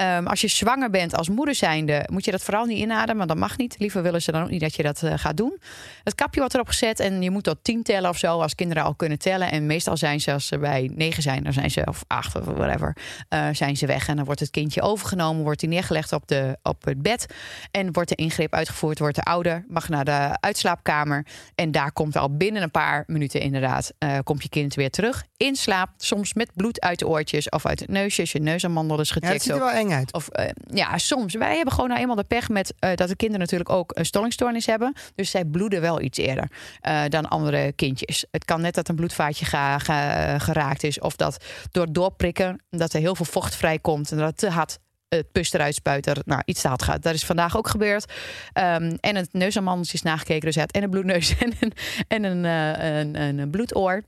[0.00, 3.16] Um, als je zwanger bent als moeder zijnde, moet je dat vooral niet inademen.
[3.16, 3.78] Want dat mag niet.
[3.78, 5.60] Liever willen ze dan ook niet dat je dat gaat doen.
[6.04, 8.40] Het kapje wordt erop gezet en je moet tot tien tellen of zo.
[8.40, 9.50] Als kinderen al kunnen tellen.
[9.50, 12.44] En meestal zijn ze, als ze bij negen zijn, dan zijn ze of acht of
[12.44, 12.96] whatever,
[13.28, 14.08] uh, zijn ze weg.
[14.08, 17.26] En dan wordt het kindje overgenomen, wordt hij neergelegd op, de, op het bed.
[17.70, 21.26] En wordt de ingreep uitgevoerd, wordt de ouder, mag naar de uitslaapkamer.
[21.54, 25.24] En daar komt al binnen een paar minuten inderdaad, uh, komt je kind weer terug.
[25.36, 28.20] In slaap, soms met bloed uit de oortjes of uit het neusje.
[28.20, 29.26] Als je neusamandel is gecheckt.
[29.26, 30.12] Ja, het ziet er wel eng uit.
[30.12, 31.34] Of, uh, ja, soms.
[31.34, 34.66] Wij hebben gewoon nou eenmaal de pech met dat de kinderen natuurlijk ook een stollingstoornis
[34.66, 34.94] hebben.
[35.14, 36.50] Dus zij bloeden wel iets eerder
[37.08, 38.24] dan andere kindjes.
[38.30, 41.00] Het kan net dat een bloedvaatje ga, ga, geraakt is.
[41.00, 44.78] Of dat door doorprikken, dat er heel veel vocht vrijkomt en dat het te hard
[45.16, 47.02] het pus eruit spuit, er nou, iets hard gaat.
[47.02, 48.12] Dat is vandaag ook gebeurd.
[48.54, 51.72] Um, en het neusamandeltje is nagekeken, dus had en een bloedneus en een,
[52.08, 54.02] en een, uh, een, een bloedoor.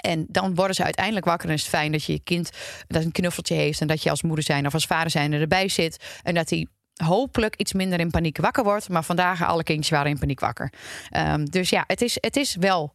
[0.00, 1.48] En dan worden ze uiteindelijk wakker.
[1.48, 2.50] En is het fijn dat je je kind
[2.86, 3.80] dat een knuffeltje heeft.
[3.80, 6.04] En dat je als moeder zijn of als vader zijn erbij zit.
[6.22, 8.88] En dat hij hopelijk iets minder in paniek wakker wordt.
[8.88, 10.72] Maar vandaag alle kindjes waren in paniek wakker.
[11.16, 12.94] Um, dus ja, het is, het is wel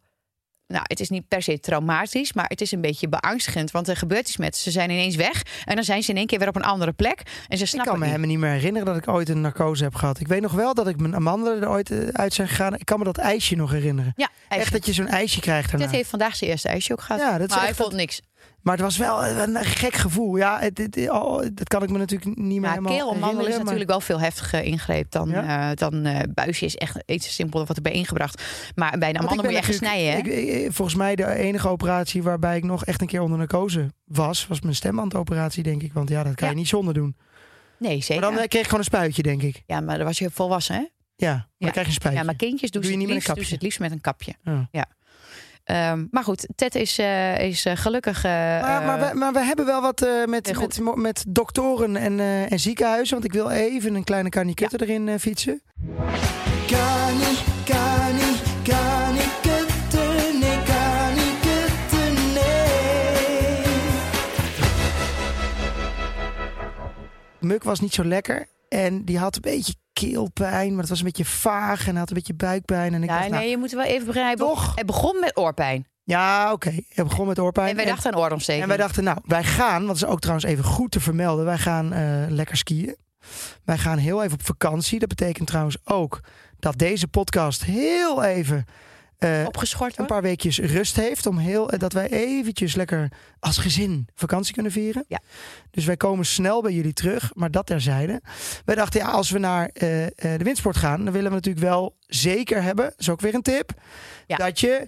[0.74, 3.72] nou, het is niet per se traumatisch, maar het is een beetje beangstigend.
[3.72, 4.64] Want er gebeurt iets met ze.
[4.64, 6.92] Ze zijn ineens weg en dan zijn ze in één keer weer op een andere
[6.92, 7.22] plek.
[7.48, 9.84] En ze snappen ik kan me helemaal niet meer herinneren dat ik ooit een narcose
[9.84, 10.20] heb gehad.
[10.20, 12.74] Ik weet nog wel dat ik mijn amandelen er ooit eh, uit zijn gegaan.
[12.76, 14.14] Ik kan me dat ijsje nog herinneren.
[14.16, 14.64] Ja, ijsje.
[14.64, 15.86] Echt dat je zo'n ijsje krijgt daarna.
[15.86, 17.22] Dit heeft vandaag zijn eerste ijsje ook gehad.
[17.22, 18.22] Ja, dat is maar hij vond dat- niks.
[18.62, 20.36] Maar het was wel een gek gevoel.
[20.38, 23.60] Ja, het, het- oh, dat kan ik me natuurlijk niet meer Maar helemaal is maar-
[23.64, 25.70] natuurlijk wel veel heftiger ingreep dan, Ja?
[25.70, 28.44] eh, dan eh, buisje is echt iets simpeler wat erbij ingebracht.
[28.76, 30.26] Maar bij Want amandel moet je echt snijden, Ik,
[30.66, 34.48] ik- volgens mij de enige operatie waarbij ik nog echt een keer onder narcose was,
[34.48, 35.94] was mijn stembandoperatie, denk ik.
[35.94, 36.54] Want ja, dat kan Ja.
[36.54, 37.16] je niet zonder doen.
[37.80, 38.22] nee, zeker.
[38.24, 39.64] Maar dan eh, kreeg ik gewoon een spuitje, denk ik.
[39.66, 40.86] Ja, maar dan was je volwassen, hè?
[41.16, 42.20] Ja, maar dan krijg je een spuitje.
[42.20, 43.54] Ja, maar kindjes doen Doe ze je het niet met een kapje?
[43.54, 44.34] het liefst met een kapje.
[44.72, 44.86] Ja.
[45.70, 48.24] Ehm, maar goed, Ted is, eh, is eh, gelukkig.
[48.24, 52.20] eh, Maar, maar, we, maar we hebben wel wat eh, met, met, met doktoren en,
[52.20, 53.14] eh, en ziekenhuizen.
[53.14, 55.62] Want ik wil even een kleine karnikutter erin fietsen.
[56.68, 59.28] Kani, kani, kani.
[67.40, 68.48] Muk was niet zo lekker.
[68.70, 70.70] En die had een beetje keelpijn.
[70.70, 71.88] Maar het was een beetje vaag.
[71.88, 72.94] En had een beetje buikpijn.
[72.94, 74.46] En ik ja, dacht, nee, nou, je moet wel even begrijpen.
[74.46, 74.76] Toch?
[74.76, 75.88] Het begon met oorpijn.
[76.04, 76.70] ja, oké.
[76.70, 77.70] Ik begon met oorpijn.
[77.70, 78.64] En wij dachten aan oorontsteking.
[78.64, 81.46] En wij dachten, nou, wij gaan, want dat is ook trouwens even goed te vermelden,
[81.46, 82.96] wij gaan eh, lekker skiën.
[83.64, 85.00] Wij gaan heel even op vakantie.
[85.00, 86.20] Dat betekent trouwens ook
[86.60, 88.66] dat deze podcast heel even
[89.20, 91.26] eh, Opgeschort een paar weekjes rust heeft.
[91.26, 95.06] Om heel, eh, dat wij eventjes lekker als gezin vakantie kunnen vieren.
[95.08, 95.20] Ja.
[95.72, 98.22] Dus wij komen snel bij jullie terug, maar dat terzijde.
[98.66, 99.82] Wij dachten, ja, als we naar eh,
[100.16, 102.86] de windsport gaan, dan willen we natuurlijk wel zeker hebben.
[102.86, 103.72] Dat is ook weer een tip.
[104.28, 104.36] Ja.
[104.36, 104.88] Dat je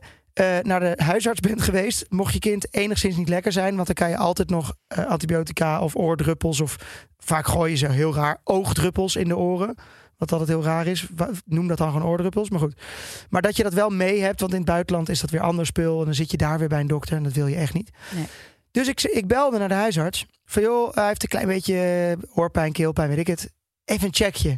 [0.61, 2.05] naar de huisarts bent geweest.
[2.09, 5.95] Mocht je kind enigszins niet lekker zijn, want dan kan je altijd nog antibiotica of
[5.95, 6.75] oordruppels of
[7.17, 9.75] vaak gooien ze heel raar oogdruppels in de oren.
[10.21, 11.07] Wat altijd heel raar is.
[11.45, 12.49] Noem dat dan gewoon oordruppels.
[12.49, 12.81] Maar goed.
[13.29, 14.39] Maar dat je dat wel mee hebt.
[14.39, 15.99] Want in het buitenland is dat weer ander spul.
[15.99, 17.15] En dan zit je daar weer bij een dokter.
[17.17, 17.89] En dat wil je echt niet.
[18.15, 18.25] Nee.
[18.71, 20.25] Dus ik, ik belde naar de huisarts.
[20.45, 23.51] Van joh, hij heeft een klein beetje oorpijn, keelpijn, weet ik het.
[23.85, 24.49] Even een checkje.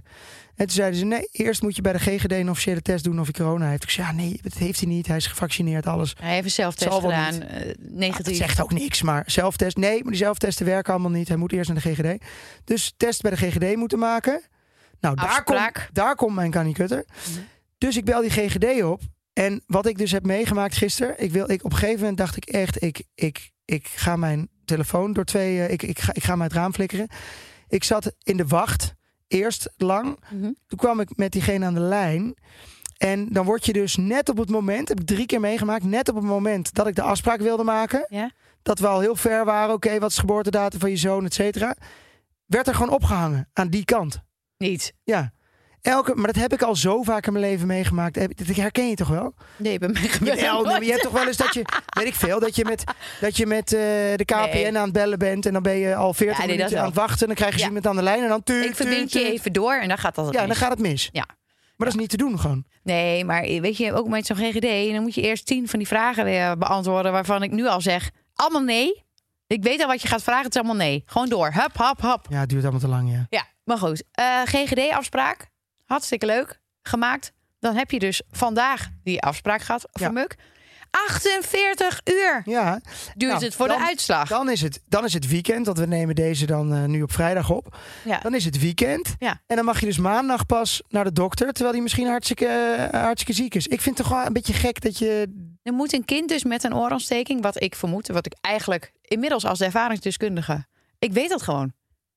[0.55, 3.19] En toen zeiden ze, nee, eerst moet je bij de GGD een officiële test doen
[3.19, 3.83] of hij corona heeft.
[3.83, 5.07] Ik zei, ja, nee, dat heeft hij niet.
[5.07, 6.15] Hij is gevaccineerd, alles.
[6.19, 7.33] Hij heeft een zelftest gedaan.
[7.33, 7.43] niet.
[7.43, 8.37] eh, Dat negatief.
[8.37, 9.77] zegt ook niks, maar zelftest.
[9.77, 11.27] Nee, maar die zelftesten werken allemaal niet.
[11.27, 12.23] Hij moet eerst naar de GGD.
[12.63, 14.41] Dus test bij de GGD moeten maken.
[15.03, 15.59] Nou, daar komt,
[15.93, 17.05] daar komt mijn kanikutter.
[17.07, 17.39] Mhm.
[17.77, 19.01] Dus ik bel die GGD op.
[19.33, 21.23] En wat ik dus heb meegemaakt gisteren.
[21.23, 24.49] Ik wil, ik, op een gegeven moment dacht ik echt, ik, ik, ik ga mijn
[24.65, 25.59] telefoon door twee.
[25.59, 27.07] eh, ik, ik, ga, ik ga mijn het raam flikkeren.
[27.67, 28.93] Ik zat in de wacht.
[29.27, 30.19] Eerst lang.
[30.29, 30.51] Mhm.
[30.67, 32.35] Toen kwam ik met diegene aan de lijn.
[32.97, 36.09] En dan word je dus net op het moment, heb ik drie keer meegemaakt, net
[36.09, 38.05] op het moment dat ik de afspraak wilde maken,
[38.61, 41.33] dat we al heel ver waren, oké, wat is de geboortedatum van je zoon, et
[41.33, 41.75] cetera,
[42.45, 44.21] werd er gewoon opgehangen aan die kant.
[44.69, 44.93] Niet.
[45.03, 45.31] Ja.
[45.81, 48.13] Elke, maar dat heb ik al zo vaak in mijn leven meegemaakt.
[48.45, 49.33] Dat herken je toch wel?
[49.57, 51.61] Nee, bij mij gebeurt nee, maar je hebt toch wel eens dat je,
[51.97, 52.83] weet ik veel, dat je met,
[53.21, 53.79] dat je met eh,
[54.15, 54.77] de KPN Nee.
[54.77, 55.45] aan het bellen bent.
[55.45, 57.19] En dan ben je al 40 Ja, nee, dat minuten aan het wachten.
[57.21, 57.63] En dan krijg je Ja.
[57.63, 58.23] ze iemand aan de lijn.
[58.23, 60.69] En dan tuut, Ik verbind je even door en dan gaat dat Ja, dan gaat
[60.69, 61.09] het mis.
[61.11, 61.25] Ja.
[61.77, 62.65] Maar dat is niet te doen gewoon.
[62.83, 65.87] Nee, maar weet je, ook met zo'n GGD, dan moet je eerst tien van die
[65.87, 69.03] vragen weer beantwoorden waarvan ik nu al zeg, allemaal nee.
[69.47, 71.03] Ik weet al wat je gaat vragen, het is allemaal nee.
[71.05, 71.51] Gewoon door.
[71.53, 72.25] Hup, hap, hap.
[72.29, 73.25] Ja, het duurt allemaal te lang, ja.
[73.29, 74.03] Ja, maar goed.
[74.11, 75.49] Eh, GGD-afspraak,
[75.85, 77.31] hartstikke leuk, gemaakt.
[77.59, 80.11] Dan heb je dus vandaag die afspraak gehad voor Ja.
[80.11, 80.35] Muk.
[81.07, 82.79] 48 uur Ja,
[83.15, 84.29] duurt Nou, het voor dan- de uitslag.
[84.29, 85.65] dan is, het, dan is het weekend.
[85.65, 87.77] Want we nemen deze dan eh, nu op vrijdag op.
[88.03, 88.19] ja.
[88.19, 89.15] Dan is het weekend.
[89.19, 89.41] Ja.
[89.47, 91.51] En dan mag je dus maandag pas naar de dokter.
[91.53, 93.67] Terwijl die misschien hartstikke, eh, hartstikke ziek is.
[93.67, 95.33] Ik vind het toch wel een beetje gek dat je...
[95.63, 99.45] Er moet een kind dus met een oorontsteking, wat ik vermoed, wat ik eigenlijk inmiddels
[99.45, 100.65] als ervaringsdeskundige,
[100.99, 101.73] ik weet dat gewoon.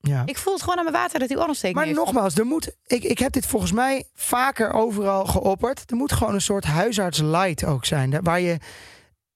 [0.07, 0.23] Ja.
[0.27, 1.99] Ik voel het gewoon aan mijn water dat hij oorontsteking Maar heeft.
[1.99, 5.91] nogmaals, er moet, ik, ik heb dit volgens mij vaker overal geopperd.
[5.91, 8.23] Er moet gewoon een soort huisarts light ook zijn.
[8.23, 8.57] Waar je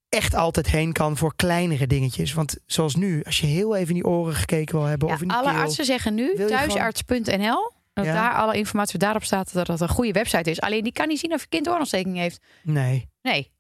[0.09, 2.33] echt altijd heen kan voor kleinere dingetjes.
[2.35, 5.09] Want zoals nu, als je heel even in die oren gekeken wil hebben.
[5.09, 5.61] Ja, of in die alle keel.
[5.61, 7.73] artsen zeggen nu thuisarts.nl.
[7.93, 8.15] Dat Ja.
[8.15, 10.61] daar alle informatie daarop staat dat dat een goede website is.
[10.61, 12.41] Alleen die kan niet zien of je kind oorontsteking heeft.
[12.63, 13.09] Nee.
[13.23, 13.51] Nee.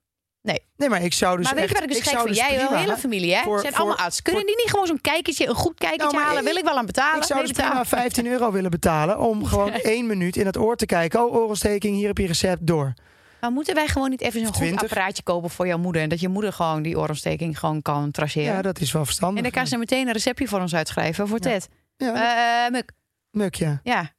[0.42, 2.26] Nee, maar ik zou dus maar weet je wat ik dus gek vind?
[2.28, 3.42] dus Jij, een hele familie, hè?
[3.42, 4.24] voor- zijn voor- allemaal artsen.
[4.24, 6.44] Kunnen die niet gewoon zo'n kijkertje, een goed kijkertje Nou, halen?
[6.44, 7.16] Wil ik wel aan betalen?
[7.18, 7.82] Ik zou Nee, dus betalen.
[7.86, 11.24] prima 15 euro willen betalen om gewoon één minuut in het oor te kijken.
[11.26, 12.92] Oh, oorontsteking, hier heb je recept, door.
[13.40, 14.82] Maar moeten wij gewoon niet even zo'n goed 20?
[14.82, 16.02] apparaatje kopen voor jouw moeder?
[16.02, 18.52] En dat je moeder gewoon die oorontsteking gewoon kan traceren?
[18.54, 19.36] Ja, dat is wel verstandig.
[19.36, 21.68] en dan kan ze meteen een receptje voor ons uitschrijven voor Ted.
[21.96, 22.92] Ja, Eh, Muk.
[23.30, 23.80] Muk, ja.
[23.82, 24.10] Ja.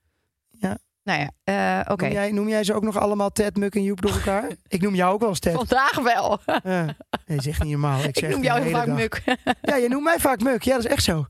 [1.04, 1.14] Ja.
[1.14, 2.04] Nou ja, eh, oké.
[2.04, 4.48] Noem, jij, noem jij ze ook nog allemaal Ted, Muk en Joep door elkaar?
[4.68, 5.54] ik noem jou ook wel eens Ted.
[5.54, 6.40] Vandaag wel.
[6.64, 6.96] Ja.
[7.26, 8.00] Nee, echt niet normaal.
[8.00, 8.96] Ik, Ik zeg noem de jou heel vaak dag.
[8.96, 9.22] Muk.
[9.62, 10.64] Ja, je noemt mij vaak Muk.
[10.64, 11.26] Ja, dat is echt zo.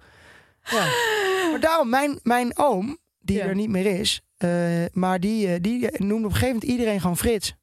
[0.63, 0.85] Ja.
[1.51, 3.45] Maar daarom, mijn, mijn oom, die Ja.
[3.45, 4.49] er niet meer is, eh,
[4.91, 7.53] maar die, eh, die noemde op een gegeven moment iedereen gewoon Frits.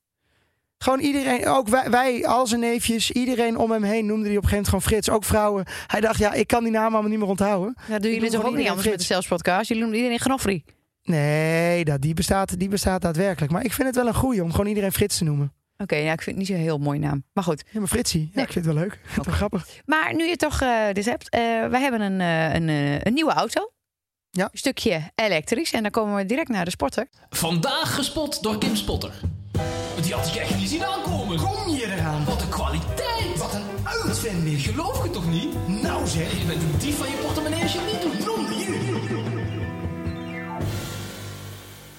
[0.79, 4.43] Gewoon iedereen, ook wij, wij, al zijn neefjes, iedereen om hem heen noemde die op
[4.43, 5.11] een gegeven moment gewoon Frits.
[5.11, 5.65] Ook vrouwen.
[5.87, 7.75] Hij dacht, ja, ik kan die naam allemaal niet meer onthouden.
[7.75, 9.07] Dat doen Ik jullie noem toch ook niet anders met de Frits.
[9.07, 9.69] Zelfs podcast?
[9.69, 10.65] Jullie noemen iedereen Gnoffrey.
[11.09, 13.53] Nee, dat, die, bestaat, die bestaat daadwerkelijk.
[13.53, 15.53] Maar ik vind het wel een goeie om gewoon iedereen Frits te noemen.
[15.77, 17.25] Oké, ja, ik vind het niet zo'n heel mooi naam.
[17.33, 17.65] Maar goed.
[17.71, 18.45] Ja, maar Fritsie, ja, Nee.
[18.45, 18.93] ik vind het wel leuk.
[19.05, 19.67] Ik het wel grappig.
[19.87, 21.29] Maar nu je toch eh, dit hebt.
[21.29, 23.71] eh wij hebben een, eh, een, eh, een nieuwe auto.
[24.31, 24.45] Ja.
[24.53, 25.73] Een stukje elektrisch.
[25.73, 27.07] En dan komen we direct naar de sporter.
[27.31, 29.13] Vandaag gespot door Kim Spotter.
[30.03, 31.37] Die had ik echt niet zien aankomen.
[31.39, 32.25] Kom je eraan?
[32.25, 33.37] Wat een kwaliteit.
[33.37, 34.61] Wat een uitvinding.
[34.61, 35.55] Geloof je toch niet?
[35.83, 36.39] Nou zeg.
[36.41, 38.27] Je bent een dief van je portemonnee als je het niet doet.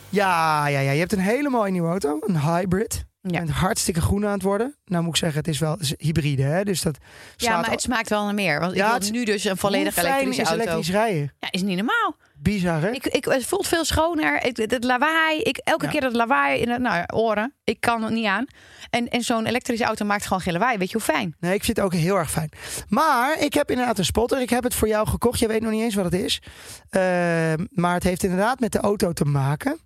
[0.09, 2.17] Ja, ja, ja, je hebt een hele mooie nieuwe auto.
[2.21, 3.07] Een hybrid.
[3.21, 3.37] Ja.
[3.39, 4.75] bent hartstikke groen aan het worden.
[4.85, 6.63] Nou moet ik zeggen, het is wel het is hybride, hè?
[6.63, 6.97] Dus dat
[7.35, 8.59] Ja, maar al- het smaakt wel naar meer.
[8.59, 10.63] Want Ja, ik het- wil nu dus een volledig elektrische is auto.
[10.63, 11.33] elektrisch rijden?
[11.39, 12.15] Ja, is niet normaal.
[12.35, 12.89] Bizar, hè?
[12.91, 14.45] Ik, ik, het voelt veel schoner.
[14.45, 15.41] Ik, het lawaai.
[15.41, 15.91] Ik, elke Ja.
[15.91, 17.53] keer dat lawaai in de nou, ja, oren.
[17.63, 18.45] Ik kan het niet aan.
[18.89, 20.77] En, en zo'n elektrische auto maakt gewoon geen lawaai.
[20.77, 21.35] Weet je hoe fijn?
[21.39, 22.49] Nee, ik vind het ook heel erg fijn.
[22.87, 24.41] Maar ik heb inderdaad een spotter.
[24.41, 25.39] Ik heb het voor jou gekocht.
[25.39, 26.41] Je weet nog niet eens wat het is.
[26.89, 29.79] Ehm, maar het heeft inderdaad met de auto te maken.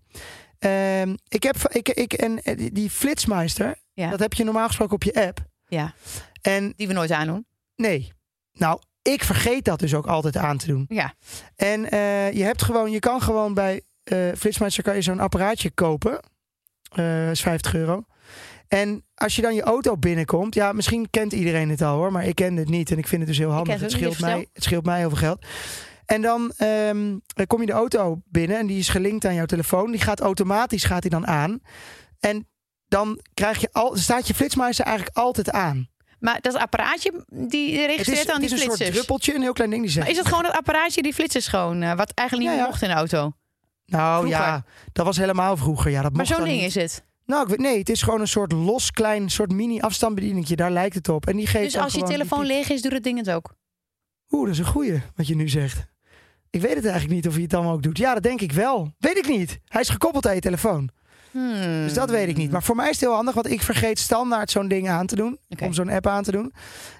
[0.59, 4.09] Ehm, ik heb ik, ik, en eh, die- Flitsmeister, Ja.
[4.09, 5.39] dat heb je normaal gesproken op je app.
[5.67, 5.93] Ja,
[6.41, 7.45] En die we nooit aandoen.
[7.75, 8.11] nee,
[8.53, 10.85] nou, ik vergeet dat dus ook altijd aan te doen.
[10.87, 11.13] Ja,
[11.55, 15.71] En eh, je hebt gewoon, je kan gewoon bij eh Flitsmeister kan je zo'n apparaatje
[15.71, 16.19] kopen.
[16.91, 18.05] Eh is 50 euro.
[18.67, 22.25] En als je dan je auto binnenkomt, ja, misschien kent iedereen het al hoor, maar
[22.25, 23.79] ik ken het niet en ik vind het dus heel handig.
[23.79, 25.45] Het scheelt, mij, het scheelt mij heel veel geld.
[26.13, 29.45] En dan ehm, dan kom je de auto binnen en die is gelinkt aan jouw
[29.45, 29.91] telefoon.
[29.91, 31.59] Die gaat automatisch gaat die dan aan.
[32.19, 32.47] En
[32.87, 35.89] dan krijg je al, staat je flitsmeister eigenlijk altijd aan.
[36.19, 38.95] maar dat apparaatje die Het registreert is, dan het die is een soort flitsers.
[38.95, 40.05] druppeltje, een heel klein ding die zegt.
[40.05, 42.81] Maar is het gewoon dat apparaatje die flitsers gewoon, eh, wat eigenlijk niet Ja, mocht
[42.81, 43.31] in de auto?
[43.85, 44.45] Nou vroeger.
[44.45, 45.91] ja, dat was helemaal vroeger.
[45.91, 46.65] Ja, dat Maar zo'n ding niet.
[46.65, 47.03] is het.
[47.25, 50.55] Nou, ik weet, nee, het is gewoon een soort los klein, soort mini afstandsbedieningje.
[50.55, 51.27] Daar lijkt het op.
[51.27, 53.53] En die geeft Dus als je telefoon leeg is, doet het ding het ook.
[54.29, 55.91] Oeh, dat is een goeie wat je nu zegt.
[56.53, 57.97] Ik weet het eigenlijk niet of hij het dan ook doet.
[57.97, 58.93] Ja, dat denk ik wel.
[58.97, 59.59] Weet ik niet.
[59.67, 60.89] Hij is gekoppeld aan je telefoon.
[61.31, 61.53] Hmm.
[61.83, 62.51] Dus dat weet ik niet.
[62.51, 65.15] Maar voor mij is het heel handig, want ik vergeet standaard zo'n ding aan te
[65.15, 65.39] doen.
[65.61, 66.53] Om zo'n app aan te doen.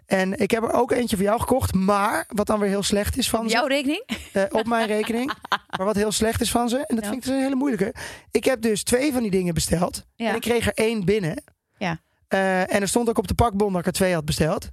[0.06, 1.74] En ik heb er ook eentje voor jou gekocht.
[1.74, 3.52] Maar, wat dan weer heel slecht is van Op ze.
[3.56, 4.04] jouw rekening?
[4.34, 5.32] eh, op mijn rekening.
[5.78, 6.78] Maar wat heel slecht is van ze.
[6.78, 7.10] En dat Ja.
[7.10, 7.94] vind ik dus een hele moeilijke.
[8.32, 10.06] Ik heb dus twee van die dingen besteld.
[10.16, 10.30] Ja.
[10.30, 11.44] En ik kreeg er één binnen.
[11.78, 12.00] Ja.
[12.28, 14.70] Eh, en er stond ook op de pakbon dat ik er twee had besteld.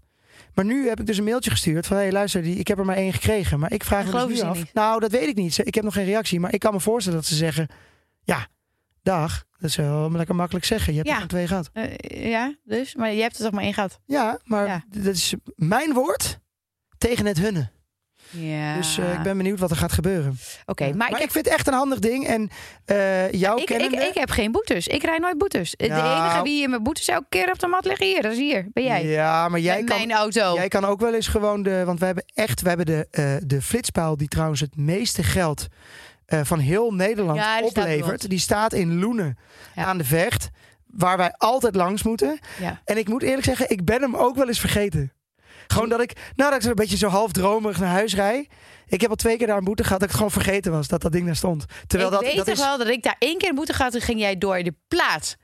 [0.55, 1.97] Maar nu heb ik dus een mailtje gestuurd van...
[1.97, 3.59] hé, hey, luister, die, ik heb er maar één gekregen.
[3.59, 4.57] Maar ik vraag me dus af...
[4.57, 4.75] niet.
[4.75, 5.59] Nou, dat weet ik niet.
[5.67, 6.41] Ik heb nog geen reactie.
[6.41, 7.69] Maar ik kan me voorstellen dat ze zeggen...
[8.23, 8.47] ja,
[9.03, 9.45] dag.
[9.59, 10.93] Dat is wel lekker makkelijk zeggen.
[10.93, 11.15] Je hebt Ja.
[11.15, 11.71] er maar twee gehad.
[11.73, 12.95] Eh, ja, dus.
[12.95, 14.01] Maar je hebt er toch maar één gehad.
[14.07, 14.85] Ja, maar Ja.
[14.89, 16.39] dat is mijn woord
[16.99, 17.71] tegen het hunne.
[18.31, 18.77] Ja.
[18.77, 20.39] Dus eh, ik ben benieuwd wat er gaat gebeuren.
[20.67, 20.95] Oké, Ja.
[20.95, 22.27] maar, ik, ik, heb, vind het echt een handig ding.
[22.27, 22.51] En
[22.85, 24.07] eh jou ik, ik, kennende...
[24.07, 24.87] ik heb geen boetes.
[24.87, 25.75] Ik rijd nooit boetes.
[25.77, 26.21] De Nou.
[26.23, 28.69] enige wie in mijn boetes elke keer op de mat liggen hier, dat is hier.
[28.73, 29.07] Ben jij.
[29.07, 30.55] Ja, maar jij Met kan, mijn auto.
[30.55, 31.85] jij kan ook wel eens gewoon de...
[31.85, 32.63] Want we hebben echt...
[32.63, 35.67] We hebben de, eh, de flitspaal die trouwens het meeste geld
[36.43, 38.29] van heel Nederland Ja, die oplevert.
[38.31, 39.39] Die staat in Loenen
[39.75, 40.51] aan de vecht.
[40.87, 42.39] Waar wij altijd langs moeten.
[42.61, 42.81] Ja.
[42.85, 45.13] En ik moet eerlijk zeggen, ik ben hem ook wel eens vergeten.
[45.71, 48.47] Gewoon dat ik, nou dat ik zo een beetje zo half dromerig naar huis rijd.
[48.87, 50.89] Ik heb al twee keer daar een boete gehad dat ik het gewoon vergeten was
[50.89, 51.65] dat dat ding daar stond.
[51.87, 52.61] Terwijl ik dat, weet dat toch is.
[52.61, 55.37] wel dat ik daar één keer boete gehad en ging jij door de plaat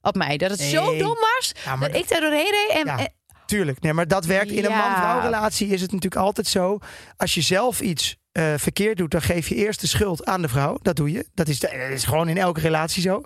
[0.00, 0.36] op mij.
[0.36, 2.70] Dat het zo dom was Ja, dat ik daar doorheen reed.
[2.78, 2.98] En, Ja.
[2.98, 3.12] en-
[3.46, 6.78] Tuurlijk, nee, maar dat werkt in een man-vrouw relatie is het natuurlijk altijd zo.
[7.16, 10.48] Als je zelf iets eh, verkeerd doet, dan geef je eerst de schuld aan de
[10.48, 10.78] vrouw.
[10.82, 11.26] Dat doe je.
[11.34, 13.22] Dat is, dat is gewoon in elke relatie zo.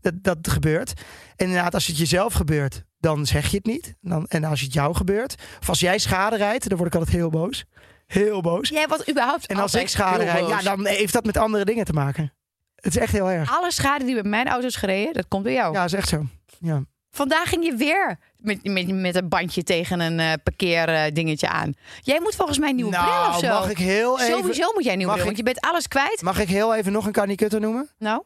[0.00, 0.92] Dat, dat gebeurt.
[1.36, 3.94] En inderdaad, als het jezelf gebeurt, dan zeg je het niet.
[4.00, 7.16] Dan, en als het jou gebeurt, of als jij schade rijdt, dan word ik altijd
[7.16, 7.64] heel boos.
[8.06, 8.68] Heel boos.
[8.68, 11.84] jij was überhaupt En als ik schade rijd, ja, dan heeft dat met andere dingen
[11.84, 12.32] te maken.
[12.74, 13.56] Het is echt heel erg.
[13.56, 15.74] Alle schade die met mijn auto is gereden, dat komt door jou.
[15.74, 16.26] Ja, is echt zo.
[16.60, 16.82] Ja.
[17.10, 21.74] Vandaag ging je weer met, met, met een bandje tegen een eh parkeerdingetje aan.
[22.00, 23.46] Jij moet volgens mij een nieuwe bril of zo.
[23.46, 26.22] Nou, mag ik heel even, Sowieso moet jij een nieuwe want je bent alles kwijt.
[26.22, 27.90] mag ik heel even nog een kanikutter noemen?
[27.98, 28.22] Nou,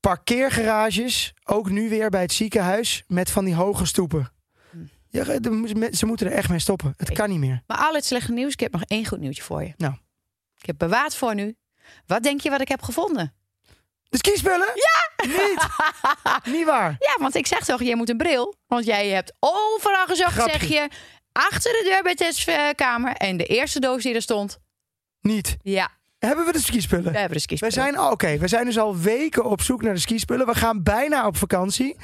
[0.00, 4.32] parkeergarages, ook nu weer bij het ziekenhuis, met van die hoge stoepen.
[5.08, 6.94] Ja, de- ze moeten er echt mee stoppen.
[6.96, 7.62] Het kan niet meer.
[7.66, 9.74] maar al het slechte nieuws, ik heb nog één goed nieuwtje voor je.
[9.76, 9.94] Nou.
[10.58, 11.56] Ik heb bewaard voor nu.
[12.06, 13.34] Wat denk je wat ik heb gevonden?
[14.08, 14.68] De skispullen?
[14.74, 15.26] Ja!
[15.26, 15.66] Niet!
[16.56, 16.96] niet waar.
[16.98, 18.54] Ja, want ik zeg toch, jij moet een bril.
[18.66, 20.58] Want jij hebt overal gezocht, Grapje.
[20.58, 20.88] zeg je.
[21.32, 23.12] Achter de deur bij de testkamer.
[23.12, 24.58] En de eerste doos die er stond.
[25.20, 25.56] Niet.
[25.62, 25.90] Ja,
[26.26, 27.12] Hebben we de skispullen?
[27.12, 27.74] we hebben de We skispullen.
[27.74, 30.46] zijn, oh, oké, we zijn dus al weken op zoek naar de skispullen.
[30.46, 31.96] We gaan bijna op vakantie.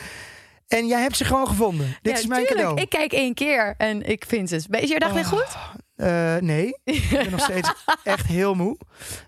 [0.69, 1.87] En jij hebt ze gewoon gevonden.
[2.03, 2.61] Dit Ja, is mijn tuurlijk.
[2.67, 2.81] cadeau.
[2.83, 4.67] Ik kijk één keer en ik vind het.
[4.71, 5.29] Is je dag weer Oh.
[5.29, 5.57] goed?
[5.97, 8.79] Eh, nee, ik ben nog steeds echt heel moe.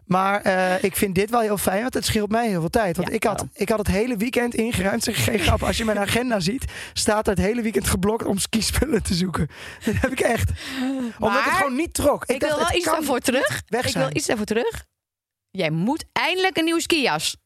[0.04, 2.96] Maar eh, ik vind dit wel heel fijn, want het scheelt mij heel veel tijd.
[2.96, 5.02] Want Ja, ik, had, ik had het hele weekend ingeruimd.
[5.02, 5.62] Zeg, geen grap.
[5.62, 9.48] Als je mijn agenda ziet, staat er het hele weekend geblokt om skispullen te zoeken.
[9.84, 10.50] Dat heb ik echt.
[11.18, 12.24] Omdat het Maar gewoon niet trok.
[12.24, 13.62] Ik, dacht, wil wel het iets daarvoor terug.
[13.66, 14.84] weg Ik wil iets daarvoor terug.
[15.50, 17.36] Jij moet eindelijk een nieuwe skijas.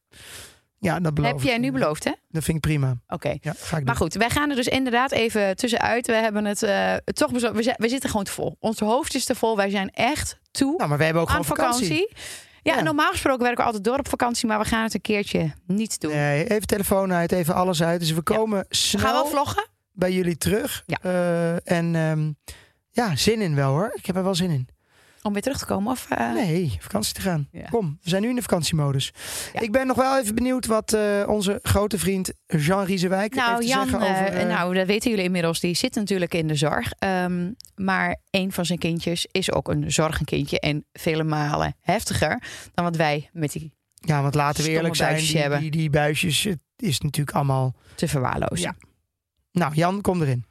[0.83, 2.13] Ja, dat beloof Heb jij nu beloofd, hè?
[2.29, 2.95] Dat vind ik prima.
[3.09, 3.37] Oké.
[3.41, 6.07] Ja, Maar goed, wij gaan er dus inderdaad even tussenuit.
[6.07, 7.31] We hebben het eh, toch.
[7.31, 8.57] We, we zitten gewoon te vol.
[8.61, 9.57] Ons hoofd is te vol.
[9.57, 11.87] Wij zijn echt toe Nou, maar we hebben ook aan gewoon vakantie.
[11.87, 12.17] vakantie.
[12.63, 12.83] Ja, Ja.
[12.83, 16.01] normaal gesproken werken we altijd door op vakantie, maar we gaan het een keertje niet
[16.01, 16.13] doen.
[16.13, 18.01] Nee, even telefoon uit, even alles uit.
[18.01, 19.69] Dus we komen snel gaan wel vloggen.
[19.93, 20.83] bij jullie terug.
[20.87, 20.99] Ja.
[21.03, 22.31] Eh, en ehm,
[22.91, 23.93] ja, zin in wel hoor.
[23.95, 24.69] Ik heb er wel zin in.
[25.23, 25.93] Om weer terug te komen.
[25.93, 27.49] Of, eh, Nee, vakantie te gaan.
[27.53, 27.67] Ja.
[27.71, 29.13] Kom, we zijn nu in de vakantiemodus.
[29.53, 29.61] Ja.
[29.61, 33.61] Ik ben nog wel even benieuwd wat eh, onze grote vriend Jean Riesewijk heeft Nou,
[33.61, 34.27] te Jan, zeggen over...
[34.27, 35.61] eh, nou, dat weten jullie inmiddels.
[35.61, 36.93] Die zit natuurlijk in de zorg.
[36.99, 40.61] Ehm, maar een van zijn kindjes is ook een zorgenkindje.
[40.61, 42.43] En vele malen heftiger
[42.75, 43.73] dan wat wij met die
[44.05, 45.61] ja, want laten we eerlijk zijn, buisjes die, hebben.
[45.61, 47.75] die, die buisjes, het is natuurlijk allemaal...
[47.95, 48.59] te verwaarlozen.
[48.59, 48.75] Ja.
[49.53, 50.45] Nou, Jan, kom erin.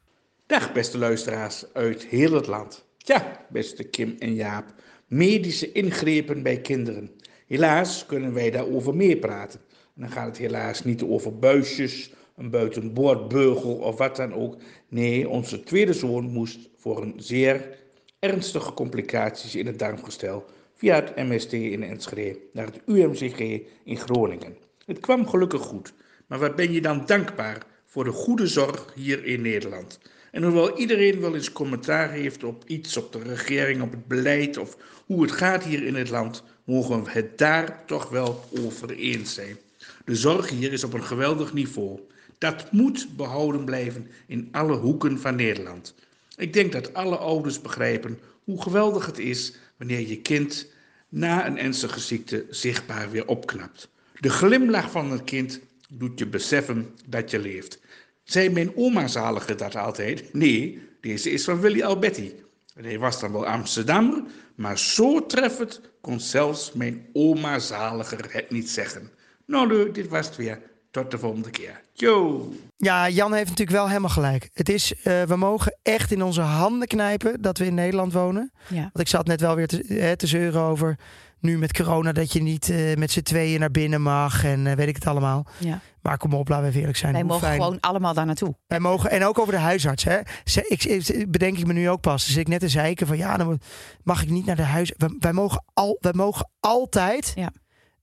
[0.48, 2.86] Dag beste luisteraars uit heel het land.
[3.04, 4.74] Ja, beste Kim en Jaap.
[5.08, 7.12] Medische ingrepen bij kinderen.
[7.48, 9.60] Helaas kunnen wij daarover meer praten.
[9.96, 14.58] En dan gaat het helaas niet over buisjes, een buitenboordbeugel of wat dan ook.
[14.88, 17.78] Nee, onze tweede zoon moest voor een zeer
[18.20, 23.40] ernstige complicaties in het darmgestel via het MST in Enschede naar het UMCG
[23.84, 24.58] in Groningen.
[24.86, 25.94] Het kwam gelukkig goed,
[26.28, 30.00] maar wat ben je dan dankbaar voor de goede zorg hier in Nederland?
[30.32, 34.58] En hoewel iedereen wel eens commentaar heeft op iets, op de regering, op het beleid
[34.58, 38.90] of hoe het gaat hier in het land, mogen we het daar toch wel over
[38.90, 39.58] eens zijn.
[40.06, 42.00] De zorg hier is op een geweldig niveau.
[42.38, 45.96] Dat moet behouden blijven in alle hoeken van Nederland.
[46.38, 50.68] Ik denk dat alle ouders begrijpen hoe geweldig het is wanneer je kind
[51.10, 53.90] na een ernstige ziekte zichtbaar weer opknapt.
[54.20, 57.80] De glimlach van het kind doet je beseffen dat je leeft.
[58.24, 60.34] Zei mijn oma zalige dat altijd?
[60.34, 62.34] Nee, deze is van Willy Alberti.
[62.76, 64.24] En hij was dan wel Amsterdammer,
[64.56, 69.10] maar zo treffend kon zelfs mijn oma zaliger het niet zeggen.
[69.46, 70.60] Nou leuk, dit was het weer.
[70.92, 71.82] Tot de volgende keer.
[71.94, 72.50] Yo!
[72.78, 74.50] Ja, Jan heeft natuurlijk wel helemaal gelijk.
[74.54, 78.52] Het is, eh, we mogen echt in onze handen knijpen dat we in Nederland wonen.
[78.68, 78.82] Ja.
[78.82, 80.98] Want ik zat net wel weer te, hè, te zeuren over
[81.42, 84.76] nu met corona dat je niet eh, met z'n tweeën naar binnen mag en eh,
[84.76, 85.46] weet ik het allemaal.
[85.58, 85.80] Ja.
[86.02, 87.14] Maar kom op, laten we eerlijk zijn.
[87.14, 87.62] Wij mogen fijn.
[87.62, 88.56] gewoon allemaal daar naartoe.
[88.68, 90.04] Wij mogen, en ook over de huisarts.
[90.04, 90.20] Hè.
[90.68, 92.26] Ik, ik- bedenk ik me nu ook pas.
[92.26, 93.60] Dus ik net te zeiken van ja, dan
[94.04, 94.94] mag ik niet naar de huis.
[94.98, 97.32] Wij, wij mogen, al, wij mogen altijd.
[97.36, 97.52] Ja.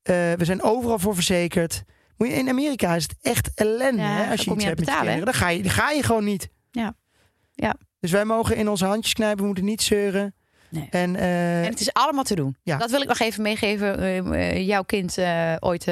[0.03, 1.82] Eh, we zijn overal voor verzekerd.
[2.16, 4.03] Moet je, in Amerika is het echt ellende.
[4.03, 5.24] Ja, hè, als je iets je hebt met je betalen, kinderen.
[5.24, 6.49] Dan ga, je, dan ga je gewoon niet.
[6.70, 6.95] Ja.
[7.55, 7.74] Ja.
[8.01, 9.39] Dus wij mogen in onze handjes knijpen.
[9.41, 10.34] We moeten niet zeuren.
[10.70, 10.88] Nee.
[10.90, 12.56] En, eh, En het is allemaal te doen.
[12.62, 12.76] Ja.
[12.76, 13.98] Dat wil ik nog even meegeven.
[13.98, 15.86] Eh, eh, jouw kind eh, ooit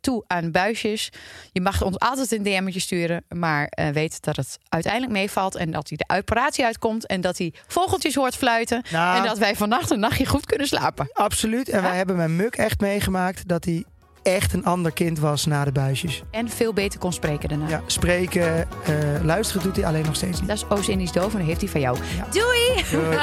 [0.00, 1.10] toe aan buisjes.
[1.52, 3.24] Je mag ons altijd een DM'tje sturen.
[3.28, 5.54] Maar eh, weet dat het uiteindelijk meevalt.
[5.56, 7.06] En dat hij de operatie uitkomt.
[7.06, 8.82] En dat hij vogeltjes hoort fluiten.
[8.90, 9.16] Nou.
[9.18, 11.08] En dat wij vannacht een nachtje goed kunnen slapen.
[11.12, 11.68] absoluut.
[11.68, 13.84] En wij hebben met Muk echt meegemaakt dat hij
[14.26, 16.22] echt een ander kind was na de buisjes.
[16.30, 17.68] En veel beter kon spreken daarna.
[17.68, 20.48] Ja, spreken, eh, luisteren doet hij alleen nog steeds niet.
[20.48, 21.98] Dat is Oost-Indisch doof en dat heeft hij van jou.
[22.16, 22.26] Ja.
[22.30, 22.84] Doei!
[22.90, 23.16] Doei.